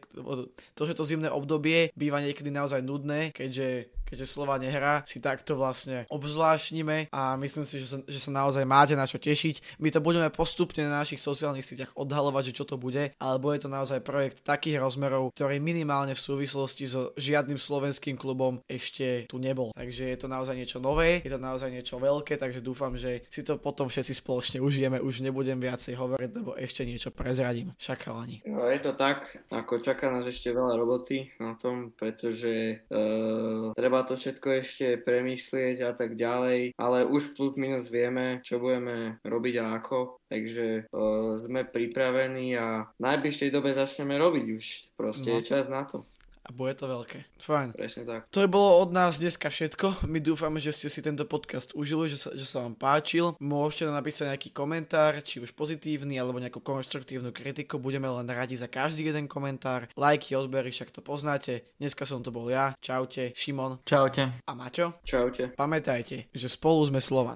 to, 0.78 0.82
že 0.86 0.94
to 0.94 1.02
zimné 1.02 1.34
obdobie 1.34 1.90
býva 1.98 2.22
niekedy 2.22 2.54
naozaj 2.54 2.86
nudné, 2.86 3.34
keďže 3.34 3.90
keďže 4.14 4.30
Slova 4.30 4.62
nehrá, 4.62 5.02
si 5.10 5.18
takto 5.18 5.58
vlastne 5.58 6.06
obzvláštnime 6.14 7.10
a 7.10 7.34
myslím 7.42 7.66
si, 7.66 7.82
že 7.82 7.88
sa, 7.90 7.98
že 8.06 8.20
sa 8.22 8.30
naozaj 8.30 8.62
máte 8.62 8.94
na 8.94 9.10
čo 9.10 9.18
tešiť. 9.18 9.82
My 9.82 9.90
to 9.90 10.06
budeme 10.06 10.30
postupne 10.30 10.86
na 10.86 11.02
našich 11.02 11.18
sociálnych 11.18 11.66
sieťach 11.66 11.98
odhalovať, 11.98 12.54
že 12.54 12.58
čo 12.62 12.66
to 12.70 12.78
bude, 12.78 13.18
ale 13.18 13.36
bude 13.42 13.58
to 13.58 13.74
naozaj 13.74 14.06
projekt 14.06 14.46
takých 14.46 14.78
rozmerov, 14.78 15.34
ktorý 15.34 15.58
minimálne 15.58 16.14
v 16.14 16.22
súvislosti 16.22 16.86
so 16.86 17.10
žiadnym 17.18 17.58
slovenským 17.58 18.14
klubom 18.14 18.62
ešte 18.70 19.26
tu 19.26 19.42
nebol. 19.42 19.74
Takže 19.74 20.14
je 20.14 20.18
to 20.22 20.30
naozaj 20.30 20.54
niečo 20.54 20.78
nové, 20.78 21.26
je 21.26 21.34
to 21.34 21.42
naozaj 21.42 21.74
niečo 21.74 21.98
veľké, 21.98 22.38
takže 22.38 22.62
dúfam, 22.62 22.94
že 22.94 23.26
si 23.34 23.42
to 23.42 23.58
potom 23.58 23.90
všetci 23.90 24.14
spoločne 24.14 24.62
užijeme, 24.62 25.02
už 25.02 25.26
nebudem 25.26 25.58
viacej 25.58 25.98
hovoriť, 25.98 26.30
lebo 26.38 26.54
ešte 26.54 26.86
niečo 26.86 27.10
prezradím. 27.10 27.74
Šakalani. 27.82 28.46
No, 28.46 28.70
je 28.70 28.78
to 28.78 28.94
tak, 28.94 29.42
ako 29.50 29.82
čaká 29.82 30.14
nás 30.14 30.30
ešte 30.30 30.54
veľa 30.54 30.78
roboty 30.78 31.34
na 31.42 31.58
tom, 31.58 31.96
pretože 31.96 32.84
uh, 32.92 33.72
treba 33.74 34.03
to 34.04 34.20
všetko 34.20 34.48
ešte 34.64 34.88
premyslieť 35.02 35.78
a 35.84 35.92
tak 35.98 36.16
ďalej, 36.16 36.78
ale 36.78 37.08
už 37.08 37.34
plus 37.34 37.58
minus 37.58 37.90
vieme, 37.90 38.40
čo 38.46 38.62
budeme 38.62 39.20
robiť 39.24 39.56
a 39.60 39.66
ako, 39.82 40.24
takže 40.30 40.88
uh, 40.88 41.44
sme 41.44 41.68
pripravení 41.68 42.56
a 42.56 42.88
v 42.88 43.02
najbližšej 43.02 43.50
dobe 43.50 43.74
začneme 43.74 44.16
robiť 44.16 44.46
už. 44.54 44.66
Proste 44.94 45.30
no. 45.34 45.36
je 45.40 45.42
čas 45.50 45.66
na 45.68 45.84
to 45.84 46.06
a 46.44 46.52
bude 46.52 46.76
to 46.76 46.86
veľké. 46.92 47.40
Fajn. 47.40 47.72
Presne 47.72 48.04
tak. 48.04 48.28
To 48.36 48.44
je 48.44 48.52
bolo 48.52 48.84
od 48.84 48.92
nás 48.92 49.18
dneska 49.18 49.48
všetko. 49.48 50.04
My 50.12 50.20
dúfame, 50.20 50.60
že 50.60 50.76
ste 50.76 50.92
si 50.92 51.00
tento 51.00 51.24
podcast 51.24 51.72
užili, 51.72 52.12
že 52.12 52.20
sa, 52.20 52.30
že 52.36 52.44
sa 52.44 52.68
vám 52.68 52.76
páčil. 52.76 53.40
Môžete 53.40 53.88
nám 53.88 54.04
napísať 54.04 54.36
nejaký 54.36 54.50
komentár, 54.52 55.24
či 55.24 55.40
už 55.40 55.56
pozitívny 55.56 56.20
alebo 56.20 56.44
nejakú 56.44 56.60
konštruktívnu 56.60 57.32
kritiku. 57.32 57.80
Budeme 57.80 58.12
len 58.12 58.28
radi 58.28 58.60
za 58.60 58.68
každý 58.68 59.08
jeden 59.08 59.32
komentár. 59.32 59.88
Lajky, 59.96 60.36
odbery, 60.36 60.70
však 60.70 60.92
to 60.92 61.00
poznáte. 61.00 61.64
Dneska 61.80 62.04
som 62.04 62.20
to 62.20 62.36
bol 62.36 62.52
ja. 62.52 62.76
Čaute, 62.84 63.32
Šimon. 63.32 63.80
Čaute. 63.88 64.28
A 64.44 64.52
Maťo. 64.52 65.00
Čaute. 65.08 65.56
Pamätajte, 65.56 66.28
že 66.36 66.48
spolu 66.52 66.84
sme 66.84 67.00
Slovan. 67.00 67.32